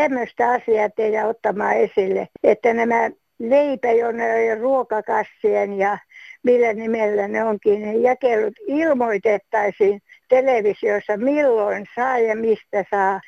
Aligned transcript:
tämmöistä 0.00 0.50
asiaa 0.50 0.90
teidän 0.90 1.28
ottamaan 1.28 1.76
esille, 1.76 2.28
että 2.42 2.74
nämä 2.74 3.10
leipäjonojen 3.38 4.60
ruokakassien 4.60 5.72
ja 5.72 5.98
millä 6.42 6.72
nimellä 6.72 7.28
ne 7.28 7.44
onkin, 7.44 7.82
ne 7.82 7.96
jakelut 7.96 8.54
ilmoitettaisiin 8.66 10.00
televisiossa 10.28 11.16
milloin 11.16 11.86
saa 11.94 12.18
ja 12.18 12.36
mistä 12.36 12.84
saa. 12.90 13.20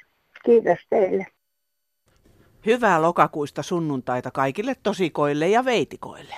Kiitos 0.44 0.78
teille. 0.90 1.26
Hyvää 2.66 3.02
lokakuista 3.02 3.62
sunnuntaita 3.62 4.30
kaikille 4.30 4.74
tosikoille 4.82 5.48
ja 5.48 5.64
veitikoille. 5.64 6.34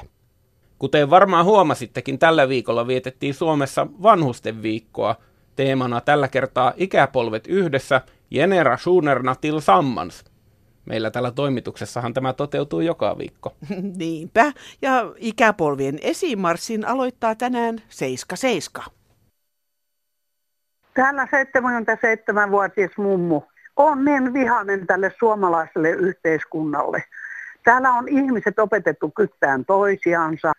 Kuten 0.78 1.10
varmaan 1.10 1.44
huomasittekin, 1.44 2.18
tällä 2.18 2.48
viikolla 2.48 2.86
vietettiin 2.86 3.34
Suomessa 3.34 3.86
vanhusten 4.02 4.62
viikkoa. 4.62 5.16
Teemana 5.56 6.00
tällä 6.00 6.28
kertaa 6.28 6.72
ikäpolvet 6.76 7.46
yhdessä, 7.46 8.00
Generationerna 8.34 9.34
tillsammans. 9.34 10.24
Meillä 10.86 11.10
tällä 11.10 11.30
toimituksessahan 11.30 12.14
tämä 12.14 12.32
toteutuu 12.32 12.80
joka 12.80 13.18
viikko. 13.18 13.54
Niinpä, 13.98 14.52
ja 14.82 15.12
ikäpolvien 15.16 15.98
esimarssin 16.02 16.86
aloittaa 16.86 17.34
tänään 17.34 17.78
77. 17.88 18.90
Täällä 20.94 21.24
77-vuotias 21.24 22.90
mummu 22.96 23.42
on 23.76 24.04
niin 24.04 24.32
vihainen 24.32 24.86
tälle 24.86 25.12
suomalaiselle 25.18 25.90
yhteiskunnalle. 25.90 27.04
Täällä 27.64 27.92
on 27.92 28.08
ihmiset 28.08 28.58
opetettu 28.58 29.10
kyttään 29.10 29.64
toisiansa. 29.64 30.52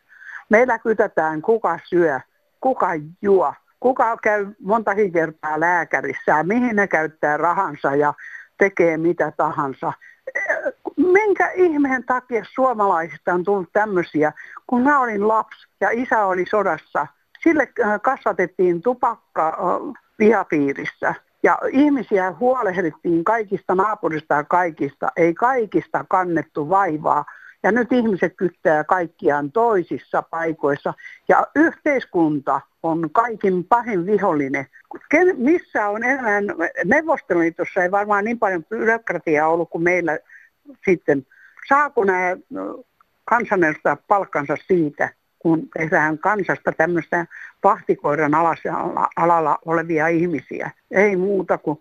Meillä 0.49 0.79
kytätään 0.79 1.41
kuka 1.41 1.79
syö, 1.83 2.19
kuka 2.61 2.89
juo, 3.21 3.53
kuka 3.79 4.17
käy 4.17 4.47
montakin 4.61 5.11
kertaa 5.11 5.59
lääkärissä 5.59 6.31
ja 6.31 6.43
mihin 6.43 6.75
ne 6.75 6.87
käyttää 6.87 7.37
rahansa 7.37 7.95
ja 7.95 8.13
tekee 8.57 8.97
mitä 8.97 9.31
tahansa. 9.37 9.93
Minkä 10.97 11.51
ihmeen 11.55 12.03
takia 12.03 12.45
suomalaisista 12.53 13.33
on 13.33 13.43
tullut 13.43 13.69
tämmöisiä, 13.73 14.33
kun 14.67 14.81
mä 14.81 14.99
olin 14.99 15.27
lapsi 15.27 15.67
ja 15.81 15.89
isä 15.91 16.25
oli 16.25 16.45
sodassa. 16.49 17.07
Sille 17.43 17.67
äh, 17.83 18.01
kasvatettiin 18.01 18.81
tupakka 18.81 19.47
äh, 19.47 19.93
vihapiirissä. 20.19 21.15
Ja 21.43 21.59
ihmisiä 21.71 22.33
huolehdittiin 22.39 23.23
kaikista 23.23 23.75
naapurista 23.75 24.33
ja 24.33 24.43
kaikista, 24.43 25.11
ei 25.15 25.33
kaikista 25.33 26.05
kannettu 26.09 26.69
vaivaa. 26.69 27.25
Ja 27.65 27.71
nyt 27.71 27.91
ihmiset 27.91 28.33
kyttää 28.37 28.83
kaikkiaan 28.83 29.51
toisissa 29.51 30.21
paikoissa. 30.21 30.93
Ja 31.27 31.47
yhteiskunta 31.55 32.61
on 32.83 33.09
kaikin 33.11 33.63
pahin 33.63 34.05
vihollinen. 34.05 34.65
Ken, 35.09 35.35
missä 35.37 35.89
on 35.89 36.03
enää, 36.03 36.41
Neuvostoliitossa 36.85 37.83
ei 37.83 37.91
varmaan 37.91 38.25
niin 38.25 38.39
paljon 38.39 38.65
byrokratiaa 38.65 39.47
ollut 39.47 39.69
kuin 39.69 39.83
meillä 39.83 40.19
sitten. 40.85 41.25
Saako 41.67 42.03
nämä 42.03 42.37
kansanedustajat 43.25 44.07
palkkansa 44.07 44.57
siitä, 44.67 45.09
kun 45.39 45.69
tehdään 45.77 46.17
kansasta 46.17 46.71
tämmöistä 46.71 47.25
pahtikoiran 47.61 48.31
alalla 49.15 49.57
olevia 49.65 50.07
ihmisiä. 50.07 50.71
Ei 50.91 51.15
muuta 51.15 51.57
kuin 51.57 51.79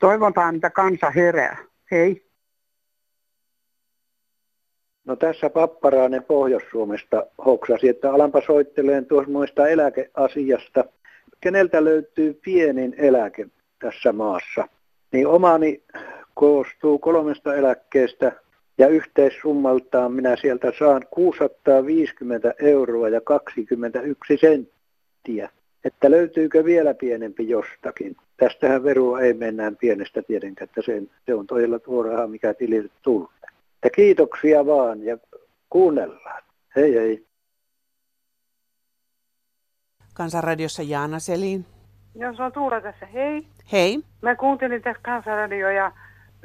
toivotaan, 0.00 0.54
että 0.54 0.70
kansa 0.70 1.10
herää. 1.10 1.56
Hei. 1.90 2.23
No 5.04 5.16
tässä 5.16 5.50
Papparainen 5.50 6.24
Pohjois-Suomesta 6.24 7.26
hoksasi, 7.46 7.88
että 7.88 8.12
alanpa 8.12 8.42
soitteleen 8.46 9.06
tuossa 9.06 9.30
muista 9.30 9.68
eläkeasiasta. 9.68 10.84
Keneltä 11.40 11.84
löytyy 11.84 12.40
pienin 12.44 12.94
eläke 12.98 13.46
tässä 13.78 14.12
maassa? 14.12 14.68
Niin 15.12 15.26
omani 15.26 15.82
koostuu 16.34 16.98
kolmesta 16.98 17.54
eläkkeestä 17.54 18.32
ja 18.78 18.88
yhteissummaltaan 18.88 20.12
minä 20.12 20.36
sieltä 20.36 20.72
saan 20.78 21.02
650 21.10 22.54
euroa 22.58 23.08
ja 23.08 23.20
21 23.20 24.36
senttiä. 24.40 25.50
Että 25.84 26.10
löytyykö 26.10 26.64
vielä 26.64 26.94
pienempi 26.94 27.48
jostakin? 27.48 28.16
Tästähän 28.36 28.84
verua 28.84 29.20
ei 29.20 29.34
mennään 29.34 29.76
pienestä 29.76 30.22
tietenkään, 30.22 30.68
että 30.68 30.82
se, 30.82 31.02
se 31.26 31.34
on 31.34 31.46
todella 31.46 31.78
tuo 31.78 32.02
raha, 32.02 32.26
mikä 32.26 32.54
tilille 32.54 32.90
tulee. 33.02 33.28
Ja 33.84 33.90
kiitoksia 33.90 34.66
vaan 34.66 35.02
ja 35.02 35.18
kuunnellaan. 35.70 36.42
Hei 36.76 36.94
hei. 36.94 37.26
Kansanradiossa 40.14 40.82
Jaana 40.82 41.18
Selin. 41.18 41.66
Joo, 42.14 42.34
se 42.34 42.42
on 42.42 42.52
Tuula 42.52 42.80
tässä. 42.80 43.06
Hei. 43.06 43.46
Hei. 43.72 43.98
Mä 44.22 44.34
kuuntelin 44.34 44.82
tässä 44.82 45.02
Kansanradioa 45.02 45.72
ja 45.72 45.92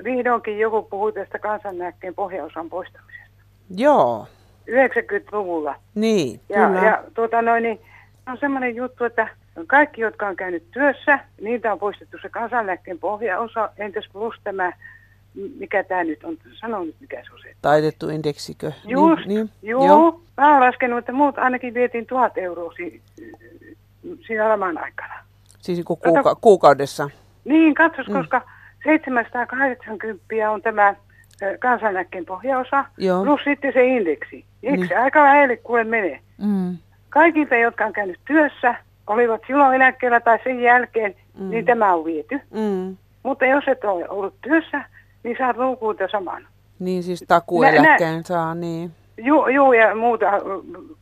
vihdoinkin 0.04 0.60
joku 0.60 0.82
puhui 0.82 1.14
tästä 1.14 1.40
kansannäkkeen 1.40 2.16
pohjaosan 2.16 2.70
poistamisesta. 2.70 3.44
Joo. 3.76 4.28
90-luvulla. 4.70 5.76
Niin, 5.96 6.42
ja, 6.50 6.68
kyllä. 6.68 6.86
ja 6.86 7.04
tuota 7.14 7.42
noin, 7.42 7.64
niin, 7.64 7.80
on 8.28 8.38
semmoinen 8.38 8.76
juttu, 8.76 9.04
että 9.04 9.28
kaikki, 9.68 10.02
jotka 10.02 10.28
on 10.28 10.36
käynyt 10.36 10.72
työssä, 10.72 11.20
niitä 11.42 11.74
on 11.74 11.80
poistettu 11.80 12.18
se 12.22 12.30
kansanlääkkeen 12.30 13.00
pohjaosa, 13.00 13.70
entäs 13.78 14.10
plus 14.14 14.36
tämä, 14.44 14.74
mikä 15.60 15.84
tämä 15.84 16.04
nyt 16.04 16.24
on, 16.24 16.38
sano 16.60 16.84
nyt 16.84 16.96
mikä 17.00 17.24
se 17.24 17.34
on 17.34 17.40
se. 17.42 17.56
Taitettu 17.62 18.10
indeksikö? 18.10 18.72
Just, 18.86 19.26
niin, 19.26 19.36
niin. 19.36 19.50
Joo. 19.62 19.86
joo. 19.88 20.22
Mä 20.38 20.54
oon 20.54 20.62
laskenut, 20.66 21.00
että 21.00 21.12
muut 21.12 21.38
ainakin 21.38 21.74
vietiin 21.74 22.06
tuhat 22.06 22.38
euroa 22.38 22.74
si- 22.78 23.02
siinä 24.28 24.50
laman 24.50 24.78
aikana. 24.78 25.14
Siis 25.60 25.78
niin 25.78 25.86
kuuka- 25.86 26.14
Kato, 26.14 26.36
kuukaudessa? 26.42 27.10
Niin, 27.46 27.74
katsos, 27.74 28.08
mm. 28.08 28.14
koska 28.14 28.42
780 28.84 30.52
on 30.52 30.62
tämä 30.62 30.96
kansanäkkeen 31.60 32.26
pohjaosa, 32.26 32.86
Joo. 32.98 33.24
plus 33.26 33.42
sitten 33.44 33.74
se 33.74 33.86
indeksi. 33.88 34.46
Eikö 34.64 34.78
niin. 34.78 34.88
se 34.88 34.96
aika 34.96 35.24
lähelle 35.24 35.58
kuule 35.58 35.84
menee? 35.84 36.20
Mm. 36.38 36.78
Kaikilta, 37.10 37.56
jotka 37.56 37.86
on 37.86 37.94
käynyt 37.94 38.20
työssä, 38.28 38.76
olivat 39.08 39.42
silloin 39.48 39.76
eläkkeellä 39.76 40.20
tai 40.20 40.40
sen 40.44 40.60
jälkeen, 40.62 41.16
mm. 41.40 41.50
niin 41.50 41.66
tämä 41.66 41.94
on 41.94 42.06
viety. 42.06 42.40
Mm. 42.54 42.98
Mutta 43.24 43.46
jos 43.46 43.64
et 43.68 43.84
ole 43.84 44.10
ollut 44.10 44.34
työssä, 44.42 44.84
niin 45.24 45.36
saat 45.38 45.58
lukuuta 45.58 46.08
saman. 46.12 46.48
Niin 46.80 47.04
siis 47.04 47.26
takueläkkeen 47.28 48.18
nä, 48.18 48.24
saa, 48.24 48.56
niin. 48.56 48.92
Joo, 49.18 49.48
ju, 49.48 49.74
ja 49.74 49.96
muuta 49.96 50.26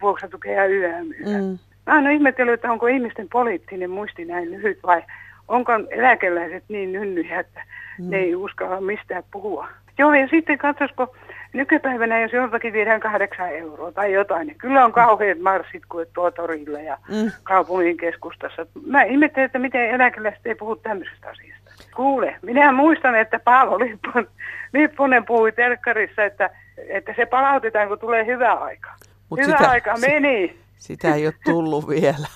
vuoksatukea 0.01 0.53
ja 0.53 0.65
YM. 0.65 1.07
Mm. 1.07 1.57
Mä 1.85 1.95
oon 1.95 2.11
ihmetellyt, 2.11 2.53
että 2.53 2.71
onko 2.71 2.87
ihmisten 2.87 3.27
poliittinen 3.31 3.89
muisti 3.89 4.25
näin 4.25 4.51
lyhyt 4.51 4.79
vai 4.83 5.03
onko 5.47 5.71
eläkeläiset 5.89 6.63
niin 6.67 6.91
nynnyjä, 6.91 7.39
että 7.39 7.63
mm. 7.99 8.09
ne 8.09 8.17
ei 8.17 8.35
uskalla 8.35 8.81
mistään 8.81 9.23
puhua. 9.31 9.67
Joo, 9.97 10.13
ja 10.13 10.27
sitten 10.27 10.57
katsoisiko 10.57 11.15
nykypäivänä, 11.53 12.21
jos 12.21 12.33
joltakin 12.33 12.73
viedään 12.73 12.99
kahdeksan 12.99 13.49
euroa 13.49 13.91
tai 13.91 14.13
jotain, 14.13 14.47
niin 14.47 14.57
kyllä 14.57 14.85
on 14.85 14.91
kauheat 14.91 15.39
marssit 15.39 15.83
kuin 15.89 16.07
tuo 16.13 16.31
torilla 16.31 16.79
ja 16.79 16.97
mm. 17.09 17.31
kaupungin 17.43 17.97
keskustassa. 17.97 18.65
Mä 18.85 19.03
ihmettelen, 19.03 19.45
että 19.45 19.59
miten 19.59 19.89
eläkeläiset 19.89 20.47
ei 20.47 20.55
puhu 20.55 20.75
tämmöisestä 20.75 21.29
asiasta. 21.29 21.66
Kuule, 21.95 22.35
minä 22.41 22.71
muistan, 22.71 23.15
että 23.15 23.39
Paavo 23.39 23.79
Lipponen, 23.79 24.27
Lipponen 24.73 25.25
puhui 25.25 25.51
telkkarissa, 25.51 26.23
että, 26.23 26.49
että 26.87 27.13
se 27.15 27.25
palautetaan, 27.25 27.87
kun 27.87 27.99
tulee 27.99 28.25
hyvä 28.25 28.53
aika. 28.53 28.89
Mut 29.29 29.39
hyvä 29.39 29.57
sitä, 29.57 29.69
aika 29.69 29.97
meni. 29.97 30.57
Sitä 30.77 31.15
ei 31.15 31.25
ole 31.25 31.33
tullut 31.45 31.89
vielä. 31.99 32.27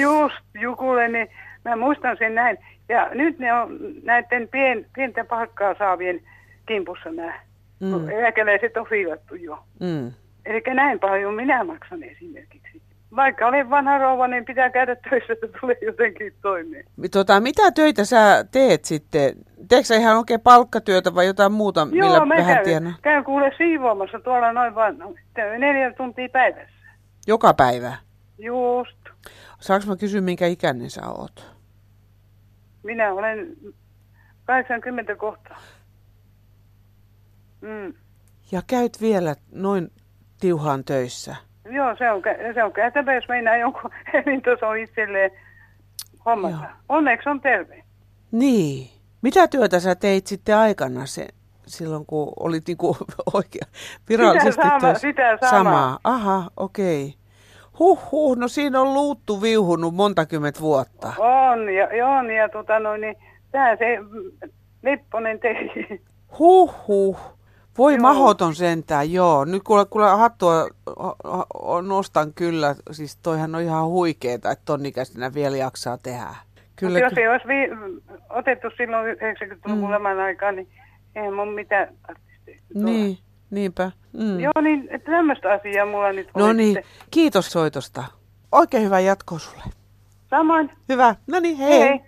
Just, 0.00 0.44
Jukulle, 0.54 1.08
niin 1.08 1.28
Mä 1.68 1.76
muistan 1.76 2.16
sen 2.18 2.34
näin. 2.34 2.58
Ja 2.88 3.10
nyt 3.14 3.38
ne 3.38 3.52
on 3.52 3.78
näiden 4.02 4.48
pien, 4.48 4.86
pienten 4.94 5.26
palkkaa 5.26 5.74
saavien 5.78 6.20
kimpussa 6.66 7.10
nämä. 7.10 7.40
Mm. 7.80 8.08
Eläkeläiset 8.08 8.76
on 8.76 8.86
fiilattu 8.86 9.34
jo. 9.34 9.64
Mm. 9.80 10.12
Eli 10.46 10.62
näin 10.74 11.00
paljon 11.00 11.34
minä 11.34 11.64
maksan 11.64 12.02
esimerkiksi. 12.02 12.82
Vaikka 13.16 13.46
olen 13.46 13.70
vanha 13.70 13.98
rouva, 13.98 14.28
niin 14.28 14.44
pitää 14.44 14.70
käydä 14.70 14.96
töissä, 14.96 15.32
että 15.32 15.46
tulee 15.60 15.76
jotenkin 15.82 16.34
toimeen. 16.42 16.84
Tota, 17.12 17.40
mitä 17.40 17.70
töitä 17.70 18.04
sä 18.04 18.44
teet 18.50 18.84
sitten? 18.84 19.32
Teekö 19.68 19.84
sä 19.84 19.94
ihan 19.96 20.16
oikein 20.16 20.40
palkkatyötä 20.40 21.14
vai 21.14 21.26
jotain 21.26 21.52
muuta, 21.52 21.80
Joo, 21.80 21.88
millä 21.90 22.26
mä 22.26 22.36
vähän 22.36 22.54
käyn, 22.54 22.64
tienaa? 22.64 22.92
käyn 23.02 23.24
kuule 23.24 23.52
siivoamassa 23.56 24.20
tuolla 24.20 24.52
noin 24.52 24.74
vain 24.74 24.96
neljä 25.58 25.92
tuntia 25.92 26.28
päivässä. 26.28 26.88
Joka 27.26 27.54
päivä? 27.54 27.96
Just. 28.38 28.98
Saanko 29.60 29.86
mä 29.86 29.96
kysyä, 29.96 30.20
minkä 30.20 30.46
ikäinen 30.46 30.90
sä 30.90 31.00
oot? 31.06 31.54
Minä 32.82 33.12
olen 33.12 33.56
80 34.44 35.16
kohtaa. 35.16 35.58
Mm. 37.60 37.94
Ja 38.52 38.62
käyt 38.66 39.00
vielä 39.00 39.34
noin 39.52 39.90
tiuhaan 40.40 40.84
töissä? 40.84 41.36
Joo, 41.70 41.96
se 41.96 42.10
on, 42.10 42.22
se 42.54 42.64
on 42.64 42.72
käytävä, 42.72 43.14
jos 43.14 43.28
meinaa 43.28 43.56
jonkun 43.56 43.90
elintason 44.26 44.78
itselleen 44.78 45.30
hommata. 46.26 46.54
Joo. 46.54 46.72
Onneksi 46.88 47.28
on 47.28 47.40
terve. 47.40 47.82
Niin. 48.32 48.90
Mitä 49.22 49.48
työtä 49.48 49.80
sä 49.80 49.94
teit 49.94 50.26
sitten 50.26 50.56
aikana 50.56 51.06
se, 51.06 51.28
silloin, 51.66 52.06
kun 52.06 52.32
olit 52.40 52.66
niinku 52.66 52.96
oikein 53.34 53.68
virallisesti 54.08 54.62
sitä 54.62 54.80
sama? 54.80 54.94
Sitä 54.94 55.38
samaa. 55.40 55.50
samaa. 55.50 55.98
Aha, 56.04 56.50
okei. 56.56 57.04
Okay. 57.04 57.18
Huh, 57.78 58.10
huh, 58.10 58.36
no 58.36 58.48
siinä 58.48 58.80
on 58.80 58.94
luuttu 58.94 59.42
viuhunut 59.42 59.94
monta 59.94 60.26
kymmentä 60.26 60.60
vuotta. 60.60 61.12
On, 61.18 61.74
ja, 61.74 62.06
on, 62.06 62.30
ja 62.30 62.48
tota 62.48 62.80
noin, 62.80 63.00
niin 63.00 63.16
tämä 63.50 63.76
se 63.76 63.98
Lipponen 64.82 65.40
teki. 65.40 66.02
Huh, 66.38 66.74
huh. 66.88 67.37
Voi 67.78 67.92
joo. 67.92 68.00
mahoton 68.02 68.54
sentään, 68.54 69.12
joo. 69.12 69.44
Nyt 69.44 69.62
kuule, 69.62 69.84
kuule 69.84 70.10
hattua 70.10 70.68
nostan 71.86 72.32
kyllä. 72.34 72.74
Siis 72.90 73.16
toihan 73.16 73.54
on 73.54 73.62
ihan 73.62 73.86
huikeeta, 73.86 74.50
että 74.50 74.64
tonnikäisenä 74.64 75.34
vielä 75.34 75.56
jaksaa 75.56 75.98
tehdä. 75.98 76.34
Kyllä, 76.76 76.98
jos 76.98 77.12
ei 77.16 77.28
olisi 77.28 77.48
vi- 77.48 78.02
otettu 78.30 78.68
silloin 78.76 79.16
90-luvun 79.16 79.84
mm. 79.88 79.90
laman 79.90 80.20
aikaa, 80.20 80.52
niin 80.52 80.68
eihän 81.16 81.34
mun 81.34 81.54
mitään 81.54 81.88
Niin, 82.74 83.18
niinpä. 83.50 83.90
Mm. 84.12 84.40
Joo, 84.40 84.60
niin 84.62 84.88
tämmöistä 85.04 85.52
asiaa 85.52 85.86
mulla 85.86 86.12
nyt 86.12 86.28
No 86.36 86.52
niin, 86.52 86.76
kiitos 87.10 87.50
soitosta. 87.50 88.04
Oikein 88.52 88.84
hyvää 88.84 89.00
jatkoa 89.00 89.38
sulle. 89.38 89.62
Samoin. 90.30 90.70
Hyvä. 90.88 91.14
No 91.26 91.40
niin, 91.40 91.56
hei. 91.56 91.80
hei. 91.80 92.00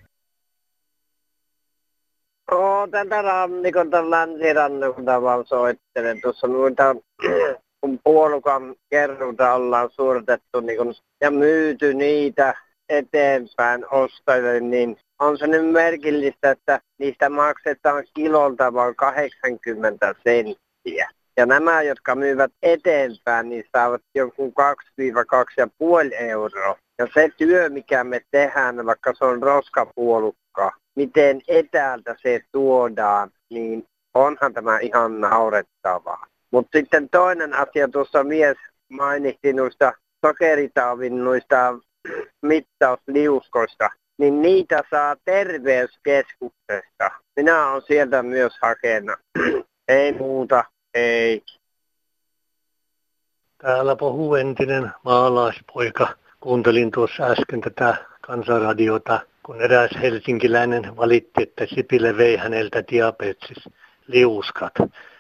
Oo, 2.53 2.87
tältä 2.91 3.23
rannikolta 3.23 4.11
länsirannikolta 4.11 5.23
vaan 5.23 5.47
soittelen. 5.47 6.21
Tuossa 6.21 6.47
noita, 6.47 6.97
kun 7.81 7.99
puolukan 8.05 8.75
kerruta 8.91 9.55
ollaan 9.55 9.91
suoritettu 9.91 10.61
niin 10.61 10.79
kun, 10.79 10.95
ja 11.21 11.31
myyty 11.31 11.95
niitä 11.95 12.55
eteenpäin 12.89 13.87
ostajille, 13.91 14.61
niin 14.61 14.97
on 15.19 15.39
se 15.39 15.47
nyt 15.47 15.71
merkillistä, 15.73 16.51
että 16.51 16.81
niistä 16.99 17.29
maksetaan 17.29 18.05
kilolta 18.15 18.73
vain 18.73 18.97
80 18.97 20.15
senttiä. 20.25 21.11
Ja 21.37 21.47
nämä, 21.47 21.83
jotka 21.83 22.15
myyvät 22.15 22.53
eteenpäin, 22.63 23.49
niin 23.49 23.65
saavat 23.77 24.03
jonkun 24.15 24.53
2-2,5 25.01 26.15
euroa. 26.19 26.77
Ja 26.99 27.07
se 27.15 27.29
työ, 27.37 27.69
mikä 27.69 28.05
me 28.05 28.21
tehdään, 28.31 28.87
vaikka 28.87 29.13
se 29.19 29.25
on 29.25 29.43
roskapuolukka, 29.43 30.73
miten 31.01 31.41
etäältä 31.49 32.17
se 32.23 32.41
tuodaan, 32.53 33.31
niin 33.51 33.87
onhan 34.15 34.55
tämä 34.55 34.79
ihan 34.79 35.21
naurettavaa. 35.21 36.27
Mutta 36.51 36.79
sitten 36.79 37.09
toinen 37.09 37.55
asia, 37.55 37.89
tuossa 37.89 38.25
mies 38.25 38.57
mainitsi 38.89 39.53
noista 39.53 39.93
sokeritaavin 40.27 41.25
noista 41.25 41.75
mittausliuskoista, 42.43 43.91
niin 44.19 44.43
niitä 44.43 44.83
saa 44.91 45.17
terveyskeskuksesta. 45.25 47.11
Minä 47.37 47.71
olen 47.71 47.83
sieltä 47.83 48.23
myös 48.23 48.53
hakena. 48.63 49.17
ei 49.89 50.13
muuta, 50.13 50.65
ei. 50.95 51.43
Täällä 53.59 53.97
puhuu 53.97 54.35
entinen 54.35 54.91
maalaispoika. 55.05 56.09
Kuuntelin 56.41 56.91
tuossa 56.91 57.25
äsken 57.25 57.61
tätä 57.61 57.97
kansanradiota, 58.21 59.21
kun 59.43 59.63
eräs 59.63 59.91
helsinkiläinen 60.03 60.97
valitti, 60.97 61.43
että 61.43 61.67
Sipille 61.67 62.17
vei 62.17 62.37
häneltä 62.37 62.85
diabetes 62.91 63.69
liuskat. 64.07 64.73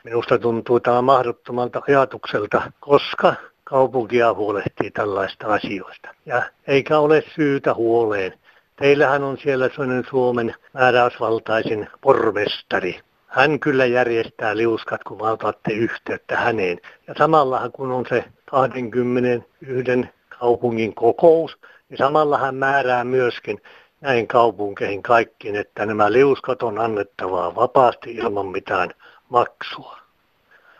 Minusta 0.04 0.38
tuntuu 0.38 0.80
tämä 0.80 1.02
mahdottomalta 1.02 1.82
ajatukselta, 1.88 2.72
koska 2.80 3.34
kaupunkia 3.64 4.34
huolehtii 4.34 4.90
tällaista 4.90 5.46
asioista. 5.46 6.08
Ja 6.26 6.42
eikä 6.66 6.98
ole 6.98 7.22
syytä 7.34 7.74
huoleen. 7.74 8.32
Teillähän 8.76 9.22
on 9.22 9.38
siellä 9.38 9.68
sellainen 9.68 10.04
Suomen 10.10 10.54
määräysvaltaisin 10.74 11.88
pormestari. 12.00 13.00
Hän 13.26 13.60
kyllä 13.60 13.86
järjestää 13.86 14.56
liuskat, 14.56 15.04
kun 15.04 15.18
valtaatte 15.18 15.72
yhteyttä 15.72 16.36
häneen. 16.36 16.80
Ja 17.06 17.14
samalla 17.18 17.70
kun 17.72 17.92
on 17.92 18.04
se 18.08 18.24
21 18.50 20.08
kaupungin 20.38 20.94
kokous, 20.94 21.56
niin 21.88 21.98
samalla 21.98 22.38
hän 22.38 22.54
määrää 22.54 23.04
myöskin 23.04 23.60
näin 24.00 24.28
kaupunkeihin 24.28 25.02
kaikkiin, 25.02 25.56
että 25.56 25.86
nämä 25.86 26.12
liuskat 26.12 26.62
on 26.62 26.78
annettavaa 26.78 27.54
vapaasti 27.54 28.14
ilman 28.14 28.46
mitään 28.46 28.90
maksua. 29.28 29.98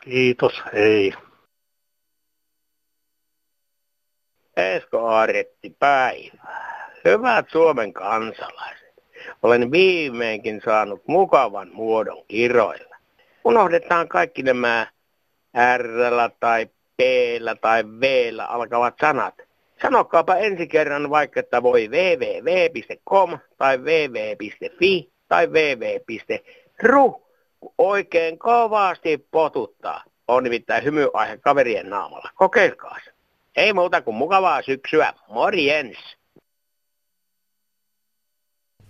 Kiitos, 0.00 0.62
hei. 0.72 1.14
Esko 4.56 5.06
Aaretti 5.06 5.76
päivää. 5.78 6.90
Hyvät 7.04 7.46
Suomen 7.52 7.92
kansalaiset. 7.92 8.94
Olen 9.42 9.70
viimeinkin 9.70 10.60
saanut 10.64 11.02
mukavan 11.06 11.70
muodon 11.72 12.24
kiroilla. 12.28 12.96
Unohdetaan 13.44 14.08
kaikki 14.08 14.42
nämä 14.42 14.86
R 15.76 15.84
tai 16.40 16.66
P 16.66 17.00
tai 17.60 17.84
V 17.84 18.32
alkavat 18.48 18.94
sanat. 19.00 19.49
Sanokaapa 19.82 20.36
ensi 20.36 20.66
kerran 20.66 21.10
vaikka, 21.10 21.40
että 21.40 21.62
voi 21.62 21.88
www.com 21.88 23.38
tai 23.58 23.78
www.fi 23.78 25.12
tai 25.28 25.46
www.ru. 25.46 27.26
Oikein 27.78 28.38
kovasti 28.38 29.26
potuttaa. 29.30 30.04
On 30.28 30.44
nimittäin 30.44 30.84
hymyaihe 30.84 31.36
kaverien 31.36 31.90
naamalla. 31.90 32.30
Kokeilkaa 32.34 32.96
se. 33.04 33.12
Ei 33.56 33.72
muuta 33.72 34.02
kuin 34.02 34.14
mukavaa 34.14 34.62
syksyä. 34.62 35.12
Morjens! 35.28 36.16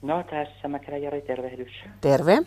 No 0.03 0.23
tässä 0.23 0.69
Mäkelä 0.69 0.97
Jari, 0.97 1.23
tervehdys. 1.23 1.73
Terve. 2.01 2.39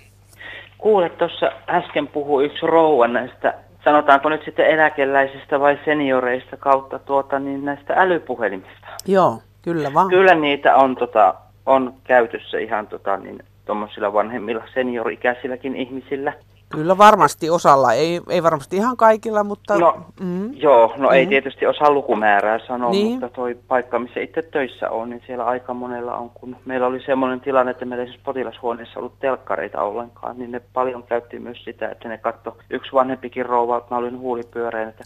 Kuule, 0.78 1.10
tuossa 1.10 1.51
äsken 1.69 2.07
puhui 2.07 2.46
yksi 2.46 2.66
rouva 2.66 3.07
näistä, 3.07 3.63
sanotaanko 3.83 4.30
nyt 4.30 4.45
sitten 4.45 4.65
eläkeläisistä 4.68 5.59
vai 5.59 5.80
senioreista 5.85 6.57
kautta 6.57 7.00
tuota, 7.00 7.39
niin 7.39 7.65
näistä 7.65 7.94
älypuhelimista. 7.97 8.88
Joo, 9.06 9.39
kyllä 9.62 9.94
vaan. 9.94 10.09
Kyllä 10.09 10.35
niitä 10.35 10.75
on, 10.75 10.95
tota, 10.95 11.35
on 11.65 11.94
käytössä 12.03 12.57
ihan 12.59 12.88
tota, 12.88 13.18
niin, 13.18 13.39
tuommoisilla 13.65 14.13
vanhemmilla 14.13 14.63
seniorikäisilläkin 14.74 15.75
ihmisillä. 15.75 16.33
Kyllä 16.74 16.98
varmasti 16.98 17.50
osalla, 17.50 17.94
ei, 17.94 18.22
ei 18.30 18.44
varmasti 18.44 18.75
ihan 18.75 18.98
kaikilla, 18.98 19.44
mutta... 19.44 19.80
No, 19.80 19.98
mm. 20.20 20.54
Joo, 20.54 20.94
no 20.98 21.10
mm. 21.10 21.16
ei 21.16 21.28
tietysti 21.28 21.66
osaa 21.66 21.92
lukumäärää 21.92 22.60
sanoa, 22.68 22.92
niin. 22.92 23.12
mutta 23.12 23.30
toi 23.30 23.58
paikka, 23.68 24.00
missä 24.00 24.20
itse 24.20 24.42
töissä 24.42 24.90
on, 24.90 25.10
niin 25.10 25.22
siellä 25.25 25.46
aika 25.46 25.74
monella 25.74 26.16
on, 26.16 26.30
kun 26.30 26.56
meillä 26.66 26.88
oli 26.88 27.04
semmoinen 27.06 27.42
tilanne, 27.42 27.72
että 27.72 27.86
meillä 27.86 28.04
ei 28.04 28.10
siis 28.10 28.24
potilashuoneessa 28.24 29.00
ollut 29.00 29.20
telkkareita 29.20 29.81
ollenkaan, 29.81 30.40
niin 30.40 30.52
ne 30.52 30.62
paljon 30.74 31.04
käytti 31.04 31.40
myös 31.40 31.64
sitä, 31.64 31.90
että 31.90 32.10
ne 32.10 32.18
katto 32.18 32.58
yksi 32.70 32.94
vanhempikin 32.94 33.46
rouva, 33.46 33.78
että 33.78 33.96
mä 33.96 34.00
olin 34.00 34.20
huulipyöreän, 34.20 34.89
että 34.89 35.03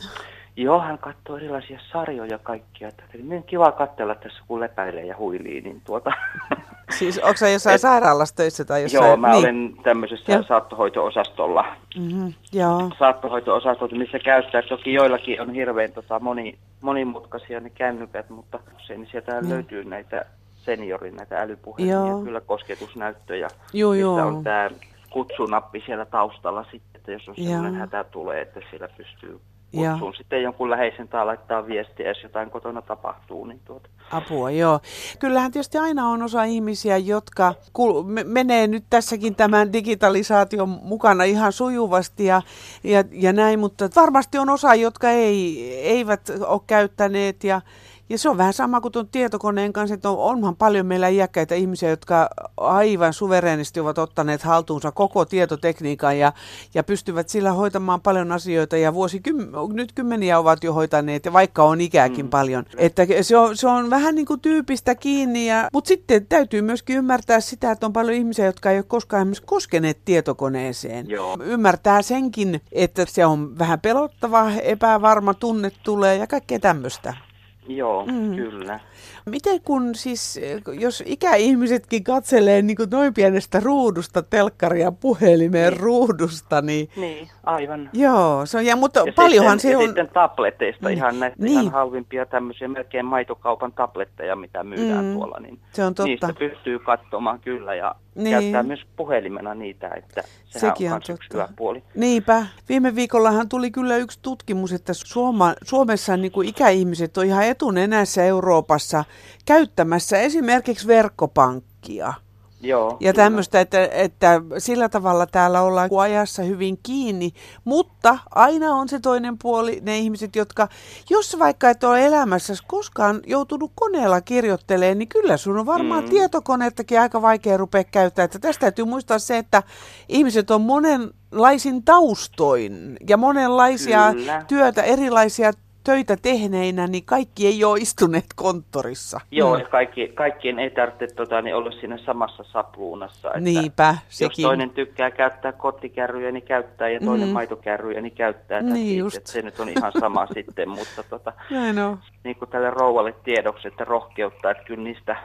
Joo, 0.57 0.79
hän 0.79 0.97
katsoo 0.97 1.37
erilaisia 1.37 1.79
sarjoja 1.91 2.39
kaikkia. 2.39 2.87
Että 2.87 3.03
niin 3.23 3.43
kiva 3.43 3.71
katsella 3.71 4.15
tässä, 4.15 4.43
kun 4.47 4.59
lepäilee 4.59 5.05
ja 5.05 5.17
huilii. 5.17 5.61
Niin 5.61 5.81
tuota. 5.85 6.11
Siis 6.99 7.19
onko 7.19 7.37
se 7.37 7.53
jossain 7.53 7.75
Et, 7.75 7.81
sairaalassa 7.81 8.35
töissä 8.35 8.65
tai 8.65 8.81
jossain? 8.81 9.05
Joo, 9.05 9.17
mä 9.17 9.31
niin. 9.31 9.39
olen 9.39 9.73
tämmöisessä 9.83 10.31
ja. 10.31 10.43
saattohoito-osastolla. 10.43 11.65
Mm-hmm, 11.99 12.33
joo. 12.53 12.91
Saattohoito-osastolla, 12.99 13.97
missä 13.97 14.19
käyttää. 14.19 14.61
Toki 14.61 14.93
joillakin 14.93 15.41
on 15.41 15.53
hirveän 15.53 15.91
tota, 15.91 16.19
moni, 16.19 16.57
monimutkaisia 16.81 17.59
ne 17.59 17.69
kännykät, 17.69 18.29
mutta 18.29 18.59
se, 18.87 18.97
niin 18.97 19.07
sieltä 19.11 19.41
mm. 19.41 19.49
löytyy 19.49 19.83
näitä 19.83 20.25
seniorin, 20.55 21.15
näitä 21.15 21.41
älypuhelimia, 21.41 21.95
joo. 21.95 22.21
kyllä 22.21 22.41
kosketusnäyttöjä. 22.41 23.47
Joo, 23.73 23.93
joo. 23.93 24.15
on 24.15 24.43
tämä 24.43 24.69
kutsunappi 25.09 25.83
siellä 25.85 26.05
taustalla 26.05 26.63
sitten, 26.63 26.95
että 26.95 27.11
jos 27.11 27.29
on 27.29 27.35
sellainen 27.35 27.75
hätä 27.75 28.03
tulee, 28.03 28.41
että 28.41 28.59
siellä 28.69 28.89
pystyy 28.97 29.39
kutsuun 29.71 30.13
sitten 30.17 30.43
jonkun 30.43 30.69
läheisen 30.69 31.07
tai 31.07 31.25
laittaa 31.25 31.67
viestiä, 31.67 32.07
jos 32.07 32.23
jotain 32.23 32.49
kotona 32.49 32.81
tapahtuu. 32.81 33.45
Niin 33.45 33.61
tuota. 33.65 33.89
Apua, 34.11 34.51
joo. 34.51 34.79
Kyllähän 35.19 35.51
tietysti 35.51 35.77
aina 35.77 36.09
on 36.09 36.21
osa 36.21 36.43
ihmisiä, 36.43 36.97
jotka 36.97 37.53
kul- 37.73 38.23
menee 38.23 38.67
nyt 38.67 38.83
tässäkin 38.89 39.35
tämän 39.35 39.73
digitalisaation 39.73 40.69
mukana 40.69 41.23
ihan 41.23 41.51
sujuvasti 41.51 42.25
ja, 42.25 42.41
ja, 42.83 43.03
ja 43.11 43.33
näin, 43.33 43.59
mutta 43.59 43.89
varmasti 43.95 44.37
on 44.37 44.49
osa, 44.49 44.75
jotka 44.75 45.09
ei, 45.09 45.73
eivät 45.81 46.21
ole 46.47 46.61
käyttäneet 46.67 47.43
ja, 47.43 47.61
ja 48.09 48.17
se 48.17 48.29
on 48.29 48.37
vähän 48.37 48.53
sama 48.53 48.81
kuin 48.81 48.91
tuon 48.91 49.07
tietokoneen 49.07 49.73
kanssa, 49.73 49.93
että 49.93 50.09
on, 50.09 50.17
onhan 50.17 50.55
paljon 50.55 50.85
meillä 50.85 51.07
iäkkäitä 51.07 51.55
ihmisiä, 51.55 51.89
jotka 51.89 52.29
aivan 52.57 53.13
suvereenisti 53.13 53.79
ovat 53.79 53.97
ottaneet 53.97 54.41
haltuunsa 54.41 54.91
koko 54.91 55.25
tietotekniikan 55.25 56.19
ja, 56.19 56.33
ja 56.73 56.83
pystyvät 56.83 57.29
sillä 57.29 57.51
hoitamaan 57.51 58.01
paljon 58.01 58.31
asioita 58.31 58.77
ja 58.77 58.93
vuosikym, 58.93 59.35
nyt 59.73 59.91
kymmeniä 59.93 60.39
ovat 60.39 60.63
jo 60.63 60.73
hoitaneet, 60.73 61.25
ja 61.25 61.33
vaikka 61.33 61.63
on 61.63 61.81
ikääkin 61.81 62.25
mm. 62.25 62.29
paljon. 62.29 62.65
Että 62.77 63.03
se 63.21 63.37
on, 63.37 63.57
se 63.57 63.67
on 63.67 63.89
vähän 63.89 64.15
niin 64.15 64.25
kuin 64.25 64.39
tyypistä 64.39 64.95
kiinni, 64.95 65.47
ja, 65.47 65.69
mutta 65.73 65.87
sitten 65.87 66.25
täytyy 66.27 66.61
myöskin 66.61 66.97
ymmärtää 66.97 67.39
sitä, 67.39 67.71
että 67.71 67.85
on 67.85 67.93
paljon 67.93 68.17
ihmisiä, 68.17 68.45
jotka 68.45 68.71
ei 68.71 68.77
ole 68.77 68.85
koskaan 68.87 69.21
esimerkiksi 69.21 69.43
koskeneet 69.45 69.99
tietokoneeseen. 70.05 71.09
Joo. 71.09 71.37
Ymmärtää 71.43 72.01
senkin, 72.01 72.61
että 72.71 73.05
se 73.07 73.25
on 73.25 73.59
vähän 73.59 73.79
pelottava, 73.79 74.51
epävarma 74.51 75.33
tunne 75.33 75.71
tulee 75.83 76.15
ja 76.15 76.27
kaikkea 76.27 76.59
tämmöistä. 76.59 77.26
Joo, 77.67 78.05
mm. 78.05 78.35
kyllä. 78.35 78.79
Miten 79.27 79.61
kun 79.61 79.95
siis, 79.95 80.39
jos 80.79 81.03
ikäihmisetkin 81.05 82.03
katselee 82.03 82.61
niin 82.61 82.77
kuin 82.77 82.89
noin 82.89 83.13
pienestä 83.13 83.59
ruudusta, 83.59 84.23
telkkaria 84.23 84.91
puhelimeen 84.91 85.73
niin. 85.73 85.81
ruudusta, 85.81 86.61
niin... 86.61 86.89
Niin, 86.95 87.29
aivan. 87.43 87.89
Joo, 87.93 88.45
se 88.45 88.57
on, 88.57 88.65
ja, 88.65 88.75
mutta 88.75 89.03
ja 89.05 89.13
paljonhan 89.13 89.59
sitten, 89.59 89.71
se 89.71 89.77
on... 89.77 89.83
Ja 89.83 89.87
sitten 89.87 90.09
tableteista, 90.13 90.87
niin. 90.87 90.97
ihan 90.97 91.19
näistä 91.19 91.43
niin. 91.43 91.53
ihan 91.53 91.71
halvimpia 91.71 92.25
tämmöisiä 92.25 92.67
melkein 92.67 93.05
maitokaupan 93.05 93.73
tabletteja, 93.73 94.35
mitä 94.35 94.63
myydään 94.63 95.05
mm. 95.05 95.13
tuolla, 95.13 95.39
niin 95.39 95.59
se 95.73 95.85
on 95.85 95.93
totta. 95.95 96.07
niistä 96.07 96.33
pystyy 96.39 96.79
katsomaan 96.79 97.39
kyllä, 97.39 97.75
ja 97.75 97.95
niin. 98.15 98.31
käyttää 98.31 98.63
myös 98.63 98.85
puhelimena 98.95 99.53
niitä, 99.55 99.89
että 99.97 100.23
sehän 100.45 100.75
Sekin 100.75 100.91
on, 100.91 101.01
on 101.09 101.17
hyvä 101.33 101.49
puoli. 101.55 101.83
Niinpä. 101.95 102.45
Viime 102.69 102.95
viikollahan 102.95 103.49
tuli 103.49 103.71
kyllä 103.71 103.97
yksi 103.97 104.19
tutkimus, 104.21 104.73
että 104.73 104.93
Suoma, 104.93 105.53
Suomessa 105.63 106.17
niin 106.17 106.31
kuin 106.31 106.49
ikäihmiset 106.49 107.17
on 107.17 107.25
ihan 107.25 107.45
etunenässä 107.45 108.23
Euroopassa 108.23 109.03
käyttämässä 109.45 110.19
esimerkiksi 110.19 110.87
verkkopankkia. 110.87 112.13
Joo, 112.61 112.97
ja 112.99 113.13
tämmöistä, 113.13 113.59
että, 113.61 113.87
että 113.91 114.41
sillä 114.57 114.89
tavalla 114.89 115.27
täällä 115.27 115.61
ollaan 115.61 115.89
ajassa 116.01 116.43
hyvin 116.43 116.79
kiinni, 116.83 117.31
mutta 117.63 118.17
aina 118.35 118.71
on 118.71 118.89
se 118.89 118.99
toinen 118.99 119.37
puoli, 119.37 119.79
ne 119.81 119.97
ihmiset, 119.97 120.35
jotka, 120.35 120.67
jos 121.09 121.39
vaikka 121.39 121.69
et 121.69 121.83
ole 121.83 122.05
elämässä 122.05 122.53
koskaan 122.67 123.21
joutunut 123.27 123.71
koneella 123.75 124.21
kirjoittelemaan, 124.21 124.97
niin 124.97 125.07
kyllä 125.07 125.37
sun 125.37 125.59
on 125.59 125.65
varmaan 125.65 126.03
mm. 126.03 126.09
tietokonettakin 126.09 126.99
aika 126.99 127.21
vaikea 127.21 127.57
rupea 127.57 127.83
käyttää. 127.83 128.25
Että 128.25 128.39
tästä 128.39 128.61
täytyy 128.61 128.85
muistaa 128.85 129.19
se, 129.19 129.37
että 129.37 129.63
ihmiset 130.09 130.51
on 130.51 130.61
monenlaisin 130.61 131.83
taustoin 131.83 132.97
ja 133.09 133.17
monenlaisia 133.17 134.13
kyllä. 134.13 134.45
työtä, 134.47 134.83
erilaisia 134.83 135.53
töitä 135.87 136.17
tehneinä, 136.21 136.87
niin 136.87 137.05
kaikki 137.05 137.47
ei 137.47 137.63
ole 137.63 137.79
istuneet 137.79 138.25
konttorissa. 138.35 139.19
Joo, 139.31 139.53
mm. 139.53 139.59
ja 139.59 139.67
kaikki, 139.67 140.07
kaikkien 140.07 140.59
ei 140.59 140.69
tarvitse 140.69 141.07
tota, 141.15 141.41
niin 141.41 141.55
olla 141.55 141.71
siinä 141.71 141.97
samassa 141.97 142.43
sapluunassa. 142.43 143.27
Että 143.27 143.39
Niinpä, 143.39 143.97
sekin. 144.09 144.43
Jos 144.43 144.49
toinen 144.49 144.69
tykkää 144.69 145.11
käyttää 145.11 145.51
kottikärryjä, 145.51 146.31
niin 146.31 146.43
käyttää, 146.43 146.89
ja 146.89 146.99
toinen 146.99 147.27
mm. 147.27 147.33
maitokärryjä, 147.33 148.01
niin 148.01 148.15
käyttää. 148.15 148.61
Niin 148.61 148.97
just. 148.97 149.17
Että 149.17 149.31
se 149.31 149.41
nyt 149.41 149.59
on 149.59 149.69
ihan 149.69 149.91
sama 149.99 150.27
sitten, 150.33 150.69
mutta 150.69 151.03
tota, 151.09 151.33
Näin 151.51 151.79
on. 151.79 151.99
niin 152.23 152.35
kuin 152.35 152.49
tälle 152.49 152.69
rouvalle 152.69 153.15
tiedoksi, 153.23 153.67
että 153.67 153.83
rohkeuttaa, 153.83 154.51
että 154.51 154.63
kyllä 154.63 154.83
niistä 154.83 155.15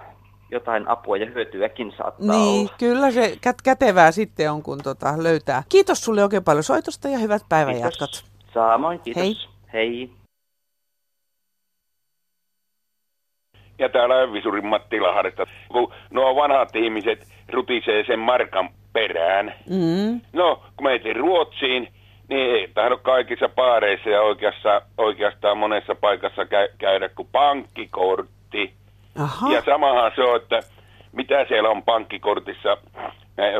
jotain 0.50 0.88
apua 0.88 1.16
ja 1.16 1.26
hyötyäkin 1.26 1.92
saattaa 1.96 2.36
niin, 2.36 2.60
olla. 2.60 2.74
kyllä 2.78 3.10
se 3.10 3.34
kät- 3.34 3.62
kätevää 3.64 4.12
sitten 4.12 4.52
on, 4.52 4.62
kun 4.62 4.78
tota 4.82 5.14
löytää. 5.16 5.62
Kiitos 5.68 6.04
sulle 6.04 6.22
oikein 6.22 6.44
paljon 6.44 6.64
soitosta 6.64 7.08
ja 7.08 7.18
hyvät 7.18 7.42
päivänjatkot. 7.48 8.24
Samoin, 8.54 9.00
kiitos. 9.00 9.22
Hei. 9.22 9.36
Hei. 9.72 10.21
Ja 13.82 13.88
täällä 13.88 14.16
on 14.16 14.32
Visurin 14.32 14.66
Matti 14.66 15.00
Lahdesta. 15.00 15.46
Kun 15.68 15.92
nuo 16.10 16.36
vanhat 16.36 16.76
ihmiset 16.76 17.26
rutisee 17.52 18.04
sen 18.06 18.18
markan 18.18 18.68
perään. 18.92 19.54
Mm. 19.70 20.20
No, 20.32 20.62
kun 20.76 20.86
meitä 20.86 21.08
Ruotsiin, 21.12 21.88
niin 22.28 22.56
ei 22.56 22.68
tahdo 22.74 22.96
kaikissa 22.96 23.48
paareissa 23.48 24.10
ja 24.10 24.22
oikeassa, 24.22 24.82
oikeastaan 24.98 25.58
monessa 25.58 25.94
paikassa 25.94 26.42
kä- 26.42 26.74
käydä 26.78 27.08
kuin 27.08 27.28
pankkikortti. 27.32 28.72
Aha. 29.18 29.52
Ja 29.52 29.62
samahan 29.64 30.12
se 30.16 30.22
on, 30.22 30.36
että 30.36 30.60
mitä 31.12 31.44
siellä 31.48 31.68
on 31.68 31.82
pankkikortissa 31.82 32.76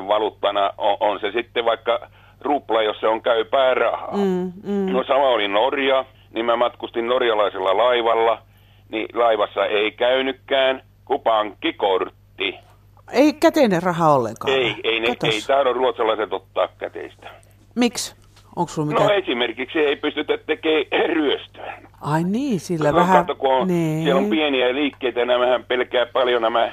valuuttana, 0.08 0.70
on, 0.78 0.96
on 1.00 1.20
se 1.20 1.32
sitten 1.32 1.64
vaikka 1.64 2.08
rupla, 2.40 2.82
jos 2.82 3.00
se 3.00 3.08
on 3.08 3.22
käypää 3.22 3.74
rahaa. 3.74 4.16
Mm, 4.16 4.52
mm. 4.64 4.92
No 4.92 5.04
sama 5.04 5.28
oli 5.28 5.48
Norja, 5.48 6.04
niin 6.34 6.46
mä 6.46 6.56
matkustin 6.56 7.06
norjalaisella 7.06 7.76
laivalla– 7.76 8.38
niin 8.92 9.06
laivassa 9.14 9.66
ei 9.66 9.90
käynytkään 9.90 10.82
kuin 11.04 11.20
pankkikortti. 11.20 12.54
Ei 13.12 13.32
käteinen 13.32 13.82
raha 13.82 14.14
ollenkaan? 14.14 14.52
Ei, 14.52 14.74
ei, 14.84 15.00
ne, 15.00 15.08
ei 15.08 15.40
tahdo 15.46 15.72
ruotsalaiset 15.72 16.32
ottaa 16.32 16.68
käteistä. 16.78 17.30
Miksi? 17.74 18.14
Onko 18.56 18.72
sulla 18.72 18.88
mitään? 18.88 19.08
No 19.08 19.14
esimerkiksi 19.14 19.78
ei 19.78 19.96
pystytä 19.96 20.38
tekemään 20.46 21.10
ryöstöä. 21.16 21.78
Ai 22.00 22.24
niin, 22.24 22.60
sillä 22.60 22.90
no, 22.90 22.96
vähän... 22.96 23.26
Kato, 23.26 23.34
kun 23.34 23.54
on, 23.54 23.68
nee. 23.68 24.02
siellä 24.02 24.20
on 24.20 24.30
pieniä 24.30 24.74
liikkeitä, 24.74 25.24
nämähän 25.24 25.64
pelkää 25.64 26.06
paljon 26.06 26.42
nämä 26.42 26.72